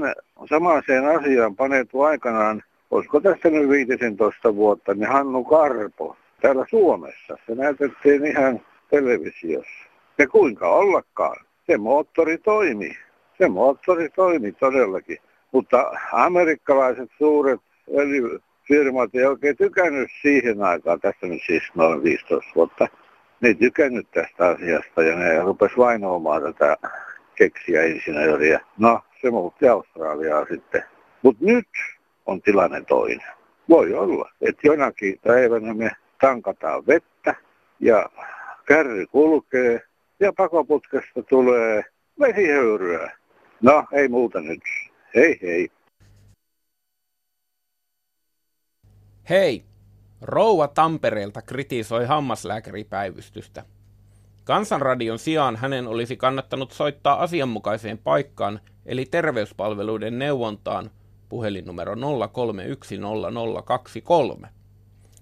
samaiseen 0.48 1.08
asiaan 1.08 1.56
panettu 1.56 2.02
aikanaan, 2.02 2.62
olisiko 2.90 3.20
tässä 3.20 3.50
nyt 3.50 3.68
15 3.68 4.54
vuotta, 4.56 4.94
niin 4.94 5.08
Hannu 5.08 5.44
Karpo 5.44 6.16
täällä 6.40 6.64
Suomessa. 6.70 7.36
Se 7.46 7.54
näytettiin 7.54 8.26
ihan 8.26 8.60
televisiossa. 8.90 9.88
Ja 10.18 10.28
kuinka 10.28 10.68
ollakaan, 10.68 11.44
se 11.66 11.78
moottori 11.78 12.38
toimi. 12.38 12.96
Se 13.38 13.48
moottori 13.48 14.08
toimi 14.08 14.52
todellakin. 14.52 15.18
Mutta 15.52 15.92
amerikkalaiset 16.12 17.10
suuret 17.18 17.60
öljyfirmat 17.98 19.14
ei 19.14 19.24
oikein 19.24 19.56
tykännyt 19.56 20.10
siihen 20.22 20.62
aikaan, 20.62 21.00
tässä 21.00 21.26
nyt 21.26 21.42
siis 21.46 21.62
noin 21.74 22.02
15 22.02 22.50
vuotta, 22.54 22.88
ne 23.40 23.48
ei 23.48 23.54
tykännyt 23.54 24.10
tästä 24.10 24.46
asiasta 24.46 25.02
ja 25.02 25.16
ne 25.16 25.40
rupes 25.40 25.72
vainoamaan 25.78 26.42
tätä 26.42 26.76
keksiä 27.34 27.84
insinööriä. 27.84 28.60
No, 28.78 29.00
se 29.20 29.30
muutti 29.30 29.68
Australiaa 29.68 30.46
sitten. 30.50 30.82
Mutta 31.22 31.44
nyt 31.44 31.68
on 32.28 32.42
tilanne 32.42 32.84
toinen. 32.84 33.32
Voi 33.68 33.94
olla, 33.94 34.30
että 34.40 34.66
jonakin 34.66 35.20
päivänä 35.24 35.74
me 35.74 35.90
tankataan 36.20 36.86
vettä 36.86 37.34
ja 37.80 38.10
kärry 38.66 39.06
kulkee 39.06 39.80
ja 40.20 40.32
pakoputkesta 40.32 41.22
tulee 41.22 41.84
vesihöyryä. 42.20 43.16
No, 43.62 43.84
ei 43.92 44.08
muuta 44.08 44.40
nyt. 44.40 44.62
Hei 45.14 45.38
hei. 45.42 45.68
Hei! 49.30 49.64
Rouva 50.22 50.68
Tampereelta 50.68 51.42
kritisoi 51.42 52.06
hammaslääkäripäivystystä. 52.06 53.64
Kansanradion 54.44 55.18
sijaan 55.18 55.56
hänen 55.56 55.86
olisi 55.86 56.16
kannattanut 56.16 56.72
soittaa 56.72 57.22
asianmukaiseen 57.22 57.98
paikkaan, 57.98 58.60
eli 58.86 59.04
terveyspalveluiden 59.04 60.18
neuvontaan, 60.18 60.90
puhelinnumero 61.28 61.94
03100023. 61.94 61.98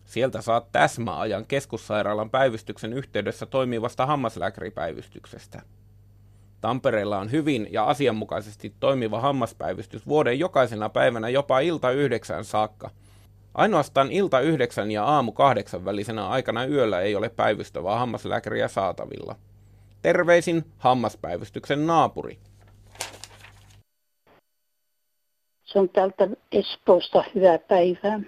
Sieltä 0.04 0.42
saat 0.42 0.72
täsmäajan 0.72 1.46
keskussairaalan 1.46 2.30
päivystyksen 2.30 2.92
yhteydessä 2.92 3.46
toimivasta 3.46 4.06
hammaslääkäripäivystyksestä. 4.06 5.62
Tampereella 6.60 7.18
on 7.18 7.30
hyvin 7.30 7.68
ja 7.70 7.84
asianmukaisesti 7.84 8.74
toimiva 8.80 9.20
hammaspäivystys 9.20 10.06
vuoden 10.06 10.38
jokaisena 10.38 10.88
päivänä 10.88 11.28
jopa 11.28 11.60
ilta 11.60 11.90
yhdeksän 11.90 12.44
saakka. 12.44 12.90
Ainoastaan 13.54 14.12
ilta 14.12 14.40
yhdeksän 14.40 14.90
ja 14.90 15.04
aamu 15.04 15.32
kahdeksan 15.32 15.84
välisenä 15.84 16.28
aikana 16.28 16.64
yöllä 16.64 17.00
ei 17.00 17.16
ole 17.16 17.28
päivystävää 17.28 17.98
hammaslääkäriä 17.98 18.68
saatavilla. 18.68 19.36
Terveisin 20.02 20.64
hammaspäivystyksen 20.78 21.86
naapuri. 21.86 22.38
Se 25.66 25.78
on 25.78 25.88
täältä 25.88 26.28
Espoosta 26.52 27.24
hyvää 27.34 27.58
päivää. 27.58 28.20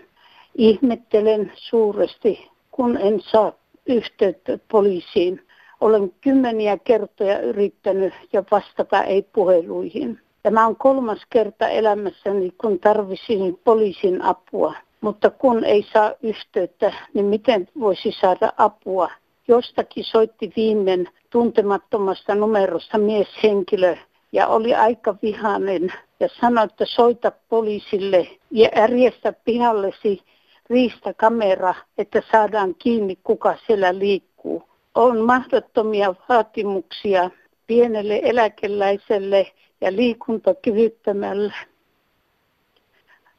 Ihmettelen 0.54 1.52
suuresti, 1.54 2.50
kun 2.70 2.96
en 2.96 3.20
saa 3.20 3.52
yhteyttä 3.86 4.58
poliisiin 4.70 5.48
olen 5.80 6.12
kymmeniä 6.20 6.78
kertoja 6.84 7.40
yrittänyt 7.40 8.14
ja 8.32 8.42
vastata 8.50 9.02
ei 9.02 9.22
puheluihin. 9.22 10.20
Tämä 10.42 10.66
on 10.66 10.76
kolmas 10.76 11.18
kerta 11.30 11.68
elämässäni, 11.68 12.50
kun 12.50 12.78
tarvisin 12.78 13.60
poliisin 13.64 14.22
apua. 14.22 14.74
Mutta 15.00 15.30
kun 15.30 15.64
ei 15.64 15.86
saa 15.92 16.12
yhteyttä, 16.22 16.92
niin 17.14 17.26
miten 17.26 17.68
voisi 17.80 18.12
saada 18.20 18.52
apua? 18.56 19.10
Jostakin 19.48 20.04
soitti 20.04 20.52
viimein 20.56 21.08
tuntemattomasta 21.30 22.34
numerosta 22.34 22.98
mieshenkilö 22.98 23.96
ja 24.32 24.46
oli 24.46 24.74
aika 24.74 25.14
vihainen 25.22 25.92
ja 26.20 26.28
sanoi, 26.40 26.64
että 26.64 26.84
soita 26.86 27.32
poliisille 27.48 28.28
ja 28.50 28.68
järjestä 28.76 29.32
pihallesi 29.32 30.22
riistakamera, 30.70 31.74
että 31.98 32.22
saadaan 32.32 32.74
kiinni 32.74 33.18
kuka 33.22 33.56
siellä 33.66 33.98
liikkuu 33.98 34.68
on 34.94 35.20
mahdottomia 35.20 36.14
vaatimuksia 36.28 37.30
pienelle 37.66 38.20
eläkeläiselle 38.22 39.52
ja 39.80 39.96
liikuntakyvyttömälle. 39.96 41.54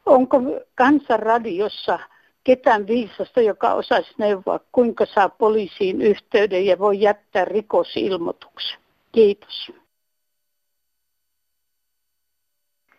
Onko 0.06 0.42
kansanradiossa 0.76 2.00
ketään 2.44 2.88
viisasta, 2.88 3.42
joka 3.42 3.74
osaisi 3.74 4.14
neuvoa, 4.18 4.60
kuinka 4.72 5.06
saa 5.06 5.30
poliisiin 5.30 6.02
yhteyden 6.02 6.66
ja 6.66 6.80
voi 6.80 7.02
jättää 7.02 7.46
rikosilmoituksen? 7.46 8.80
Kiitos. 9.12 9.72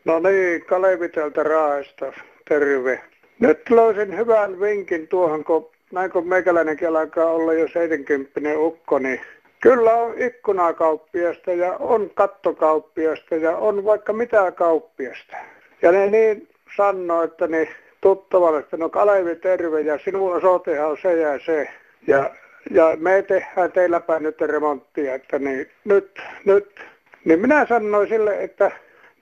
No 0.05 0.19
niin, 0.19 0.65
Kalevi 0.65 1.09
täältä 1.09 1.43
Raaesta. 1.43 2.13
Terve. 2.49 3.01
Nyt 3.39 3.71
löysin 3.71 4.17
hyvän 4.17 4.61
vinkin 4.61 5.09
tuohon, 5.09 5.45
kun 5.45 5.71
näin 5.93 6.11
kun 6.11 6.29
meikäläinenkin 6.29 6.89
alkaa 6.89 7.27
olla 7.27 7.53
jo 7.53 7.69
70 7.69 8.41
ukko, 8.59 8.99
niin 8.99 9.21
kyllä 9.61 9.93
on 9.93 10.19
ikkunakauppiasta 10.19 11.53
ja 11.53 11.73
on 11.73 12.11
kattokauppiasta 12.15 13.35
ja 13.35 13.57
on 13.57 13.85
vaikka 13.85 14.13
mitä 14.13 14.53
kauppiasta. 14.53 15.37
Ja 15.83 15.93
ne 15.93 16.07
niin 16.07 16.49
sanoo, 16.77 17.23
että 17.23 17.47
niin 17.47 17.69
tuttavalle, 18.01 18.59
että 18.59 18.77
no 18.77 18.89
Kalevi 18.89 19.37
terve 19.37 19.81
ja 19.81 19.99
sinun 19.99 20.37
osoitehan 20.37 20.91
on 20.91 20.99
se 21.03 21.17
ja 21.17 21.39
se. 21.47 21.69
Ja, 22.07 22.31
ja 22.71 22.97
me 23.01 23.23
tehdään 23.23 23.73
teillä 23.73 24.01
päin 24.01 24.23
nyt 24.23 24.41
remonttia, 24.41 25.15
että 25.15 25.39
niin 25.39 25.71
nyt, 25.85 26.23
nyt. 26.45 26.81
Niin 27.25 27.41
minä 27.41 27.67
sanoin 27.69 28.09
sille, 28.09 28.43
että 28.43 28.71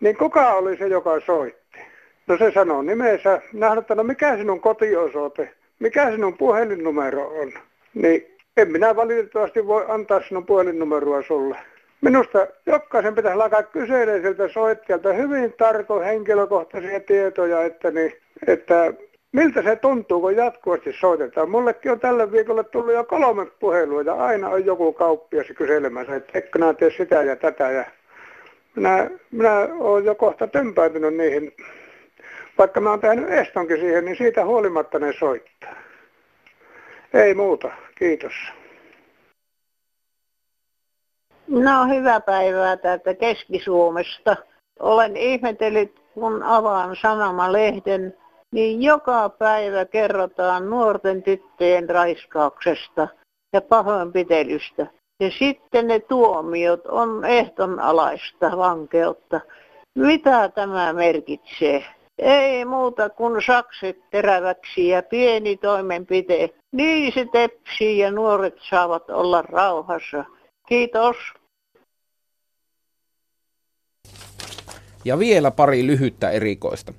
niin 0.00 0.16
kuka 0.16 0.54
oli 0.54 0.76
se, 0.76 0.86
joka 0.86 1.20
soitti? 1.20 1.78
No 2.26 2.38
se 2.38 2.50
sanoo 2.54 2.82
nimensä. 2.82 3.42
Minä 3.52 3.76
että 3.78 3.94
no 3.94 4.02
mikä 4.02 4.36
sinun 4.36 4.60
kotiosoite? 4.60 5.58
mikä 5.78 6.10
sinun 6.10 6.38
puhelinnumero 6.38 7.26
on, 7.40 7.52
niin 7.94 8.36
en 8.56 8.72
minä 8.72 8.96
valitettavasti 8.96 9.66
voi 9.66 9.84
antaa 9.88 10.20
sinun 10.28 10.46
puhelinnumeroa 10.46 11.22
sulle. 11.22 11.56
Minusta 12.00 12.46
jokaisen 12.66 13.14
pitäisi 13.14 13.42
alkaa 13.42 13.62
kyselemään 13.62 14.20
sieltä 14.20 14.48
soittajalta 14.48 15.12
hyvin 15.12 15.52
tarkoin 15.58 16.04
henkilökohtaisia 16.04 17.00
tietoja, 17.00 17.62
että, 17.62 17.90
niin, 17.90 18.12
että 18.46 18.92
miltä 19.32 19.62
se 19.62 19.76
tuntuu, 19.76 20.20
kun 20.20 20.36
jatkuvasti 20.36 20.92
soitetaan. 20.92 21.50
Mullekin 21.50 21.92
on 21.92 22.00
tällä 22.00 22.32
viikolla 22.32 22.64
tullut 22.64 22.94
jo 22.94 23.04
kolme 23.04 23.46
puhelua 23.46 24.02
ja 24.02 24.14
aina 24.14 24.48
on 24.48 24.64
joku 24.64 24.92
kauppias 24.92 25.46
kyselemässä, 25.56 26.16
että 26.16 26.58
nämä 26.58 26.74
tee 26.74 26.90
sitä 26.90 27.22
ja 27.22 27.36
tätä. 27.36 27.70
Ja 27.70 27.84
minä, 28.78 29.10
minä 29.30 29.68
olen 29.78 30.04
jo 30.04 30.14
kohta 30.14 30.46
tömpäytynyt 30.46 31.16
niihin 31.16 31.52
vaikka 32.58 32.80
mä 32.80 32.90
oon 32.90 33.00
tehnyt 33.00 33.30
estonkin 33.30 33.80
siihen, 33.80 34.04
niin 34.04 34.16
siitä 34.16 34.44
huolimatta 34.44 34.98
ne 34.98 35.12
soittaa. 35.18 35.74
Ei 37.14 37.34
muuta. 37.34 37.70
Kiitos. 37.98 38.32
No 41.48 41.86
hyvää 41.88 42.20
päivää 42.20 42.76
täältä 42.76 43.14
Keski-Suomesta. 43.14 44.36
Olen 44.80 45.16
ihmetellyt, 45.16 46.00
kun 46.14 46.42
avaan 46.42 46.96
sanomalehden, 46.96 48.16
niin 48.52 48.82
joka 48.82 49.28
päivä 49.28 49.84
kerrotaan 49.84 50.70
nuorten 50.70 51.22
tyttöjen 51.22 51.90
raiskauksesta 51.90 53.08
ja 53.52 53.60
pahoinpitelystä. 53.60 54.86
Ja 55.20 55.30
sitten 55.38 55.86
ne 55.86 56.00
tuomiot 56.00 56.86
on 56.86 57.24
ehtonalaista 57.24 58.56
vankeutta. 58.56 59.40
Mitä 59.94 60.48
tämä 60.48 60.92
merkitsee? 60.92 61.84
Ei 62.18 62.64
muuta 62.64 63.10
kuin 63.10 63.42
sakset 63.46 64.10
teräväksi 64.10 64.88
ja 64.88 65.02
pieni 65.02 65.56
toimenpite. 65.56 66.54
Niin 66.72 67.12
se 67.14 67.26
tepsii 67.32 67.98
ja 67.98 68.10
nuoret 68.10 68.54
saavat 68.70 69.10
olla 69.10 69.42
rauhassa. 69.42 70.24
Kiitos. 70.68 71.16
Ja 75.04 75.18
vielä 75.18 75.50
pari 75.50 75.86
lyhyttä 75.86 76.30
erikoista. 76.30 76.92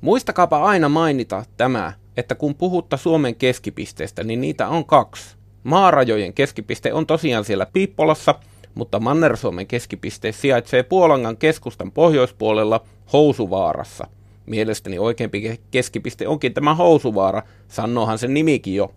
Muistakaapa 0.00 0.64
aina 0.64 0.88
mainita 0.88 1.44
tämä, 1.56 1.92
että 2.16 2.34
kun 2.34 2.54
puhutta 2.54 2.96
Suomen 2.96 3.34
keskipisteestä, 3.34 4.24
niin 4.24 4.40
niitä 4.40 4.68
on 4.68 4.84
kaksi. 4.84 5.36
Maarajojen 5.64 6.34
keskipiste 6.34 6.92
on 6.92 7.06
tosiaan 7.06 7.44
siellä 7.44 7.66
Piippolassa, 7.72 8.34
mutta 8.74 9.00
Manner-Suomen 9.00 9.66
keskipiste 9.66 10.32
sijaitsee 10.32 10.82
Puolangan 10.82 11.36
keskustan 11.36 11.92
pohjoispuolella 11.92 12.84
Housuvaarassa. 13.12 14.06
Mielestäni 14.46 14.98
oikeampi 14.98 15.60
keskipiste 15.70 16.28
onkin 16.28 16.54
tämä 16.54 16.74
Housuvaara, 16.74 17.42
sanoohan 17.68 18.18
sen 18.18 18.34
nimikin 18.34 18.74
jo. 18.74 18.94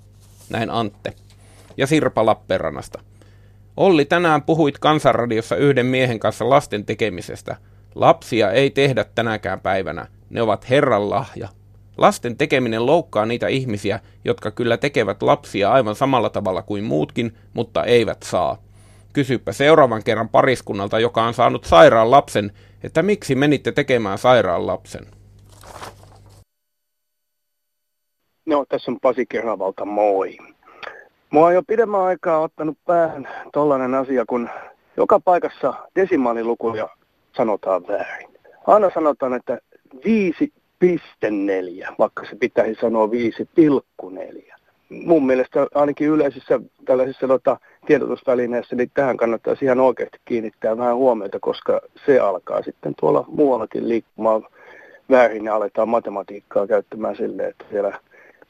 Näin 0.50 0.70
Antte. 0.70 1.14
Ja 1.78 1.88
Sirpa 1.88 2.26
Lappeenrannasta. 2.26 3.00
Olli, 3.78 4.06
tänään 4.06 4.44
puhuit 4.44 4.80
Kansanradiossa 4.80 5.56
yhden 5.56 5.86
miehen 5.86 6.20
kanssa 6.20 6.50
lasten 6.50 6.86
tekemisestä. 6.86 7.56
Lapsia 7.96 8.52
ei 8.52 8.70
tehdä 8.70 9.06
tänäkään 9.16 9.60
päivänä. 9.60 10.08
Ne 10.30 10.42
ovat 10.42 10.70
Herran 10.70 11.10
lahja. 11.10 11.50
Lasten 11.98 12.38
tekeminen 12.38 12.86
loukkaa 12.86 13.26
niitä 13.26 13.48
ihmisiä, 13.48 14.00
jotka 14.26 14.52
kyllä 14.52 14.78
tekevät 14.78 15.24
lapsia 15.24 15.72
aivan 15.72 15.96
samalla 15.96 16.30
tavalla 16.30 16.62
kuin 16.62 16.84
muutkin, 16.84 17.38
mutta 17.54 17.84
eivät 17.84 18.24
saa. 18.24 18.58
Kysypä 19.14 19.52
seuraavan 19.52 20.04
kerran 20.04 20.30
pariskunnalta, 20.30 21.00
joka 21.00 21.24
on 21.24 21.34
saanut 21.34 21.64
sairaan 21.64 22.12
lapsen, 22.12 22.52
että 22.84 23.04
miksi 23.04 23.36
menitte 23.36 23.72
tekemään 23.72 24.18
sairaan 24.18 24.68
lapsen. 24.68 25.06
No, 28.46 28.66
tässä 28.70 28.92
on 28.92 29.00
Pasi 29.00 29.26
Keravalta, 29.26 29.86
moi. 29.86 30.38
Mua 31.30 31.48
on 31.48 31.54
jo 31.54 31.64
pidemmän 31.68 32.02
aikaa 32.02 32.40
ottanut 32.40 32.78
päähän 32.86 33.28
tollainen 33.54 33.94
asia, 33.94 34.26
kun 34.30 34.50
joka 34.98 35.20
paikassa 35.20 35.74
desimaalilukuja 35.96 36.90
sanotaan 37.36 37.84
väärin. 37.88 38.30
Aina 38.68 38.92
sanotaan, 38.94 39.34
että 39.34 39.60
5,4, 40.86 41.96
vaikka 42.00 42.26
se 42.26 42.36
pitäisi 42.36 42.82
sanoa 42.82 43.08
5,4. 43.08 44.56
Mun 44.90 45.26
mielestä 45.26 45.68
ainakin 45.76 46.08
yleisissä 46.08 46.60
tällaisissa 46.86 47.28
tota, 47.28 47.58
tiedotusvälineissä, 47.88 48.76
niin 48.76 48.92
tähän 48.94 49.18
kannattaisi 49.18 49.66
ihan 49.66 49.80
oikeasti 49.80 50.18
kiinnittää 50.26 50.78
vähän 50.78 50.96
huomiota, 50.96 51.40
koska 51.40 51.82
se 52.06 52.20
alkaa 52.20 52.64
sitten 52.64 52.96
tuolla 53.00 53.26
muuallakin 53.28 53.90
liikkumaan 53.90 54.44
väärin 55.10 55.46
ja 55.46 55.56
aletaan 55.56 55.90
matematiikkaa 55.90 56.68
käyttämään 56.68 57.16
silleen, 57.16 57.50
että 57.50 57.66
siellä 57.72 58.00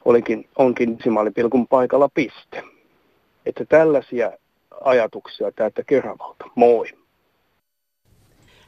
olikin, 0.05 0.47
onkin 0.57 0.97
desimaalipilkun 0.97 1.67
paikalla 1.67 2.09
piste. 2.13 2.63
Että 3.45 3.65
tällaisia 3.65 4.31
ajatuksia 4.83 5.51
täältä 5.51 5.83
Keravalta. 5.83 6.45
Moi! 6.55 6.87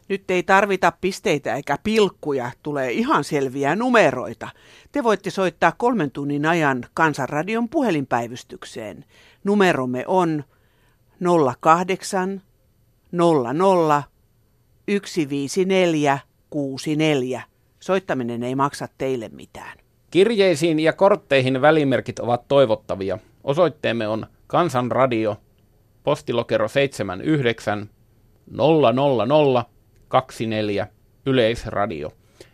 Nyt 0.10 0.32
ei 0.32 0.44
tarvita 0.44 0.94
pisteitä 1.02 1.56
eikä 1.56 1.78
pilkkuja, 1.84 2.52
tulee 2.64 2.92
ihan 2.92 3.24
selviä 3.24 3.76
numeroita. 3.76 4.50
Te 4.92 5.04
voitte 5.04 5.30
soittaa 5.30 5.72
kolmen 5.78 6.12
tunnin 6.12 6.46
ajan 6.46 6.86
Kansanradion 6.94 7.70
puhelinpäivystykseen. 7.70 9.06
Numeromme 9.44 10.04
on 10.08 10.44
08 11.60 12.42
00 13.12 14.04
154 14.88 16.20
64. 16.50 17.42
Soittaminen 17.80 18.44
ei 18.44 18.56
maksa 18.56 18.88
teille 18.98 19.30
mitään. 19.30 19.78
Kirjeisiin 20.12 20.80
ja 20.80 20.94
kortteihin 20.94 21.62
välimerkit 21.62 22.20
ovat 22.20 22.48
toivottavia. 22.48 23.18
Osoitteemme 23.44 24.08
on 24.08 24.28
Kansanradio, 24.48 25.38
postilokero 26.04 26.68
79 26.68 27.90
000 28.52 29.66
24 30.10 30.88
Yleisradio 31.26 32.12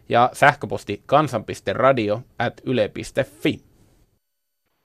ja 0.10 0.30
sähköposti 0.34 1.02
kansan.radio 1.06 2.22
at 2.40 2.54
yle.fi. 2.64 3.60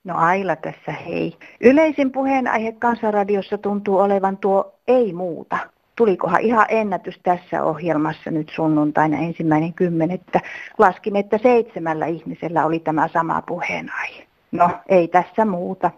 No 0.04 0.14
Aila 0.16 0.56
tässä 0.56 0.92
hei. 0.92 1.36
Yleisin 1.60 2.12
puheenaihe 2.12 2.72
Kansanradiossa 2.72 3.58
tuntuu 3.58 3.98
olevan 3.98 4.36
tuo 4.36 4.74
ei 4.88 5.12
muuta. 5.12 5.58
Tulikohan 5.96 6.40
ihan 6.40 6.66
ennätys 6.68 7.20
tässä 7.22 7.64
ohjelmassa 7.64 8.30
nyt 8.30 8.52
sunnuntaina 8.54 9.18
ensimmäinen 9.18 9.74
kymmenettä. 9.74 10.40
Laskin, 10.78 11.16
että 11.16 11.38
seitsemällä 11.38 12.06
ihmisellä 12.06 12.66
oli 12.66 12.78
tämä 12.78 13.08
sama 13.08 13.42
puheenaihe. 13.42 14.26
No, 14.52 14.70
ei 14.88 15.08
tässä 15.08 15.44
muuta. 15.44 15.90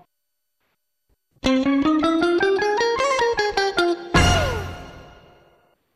Thank 1.43 1.67
you. 1.67 2.52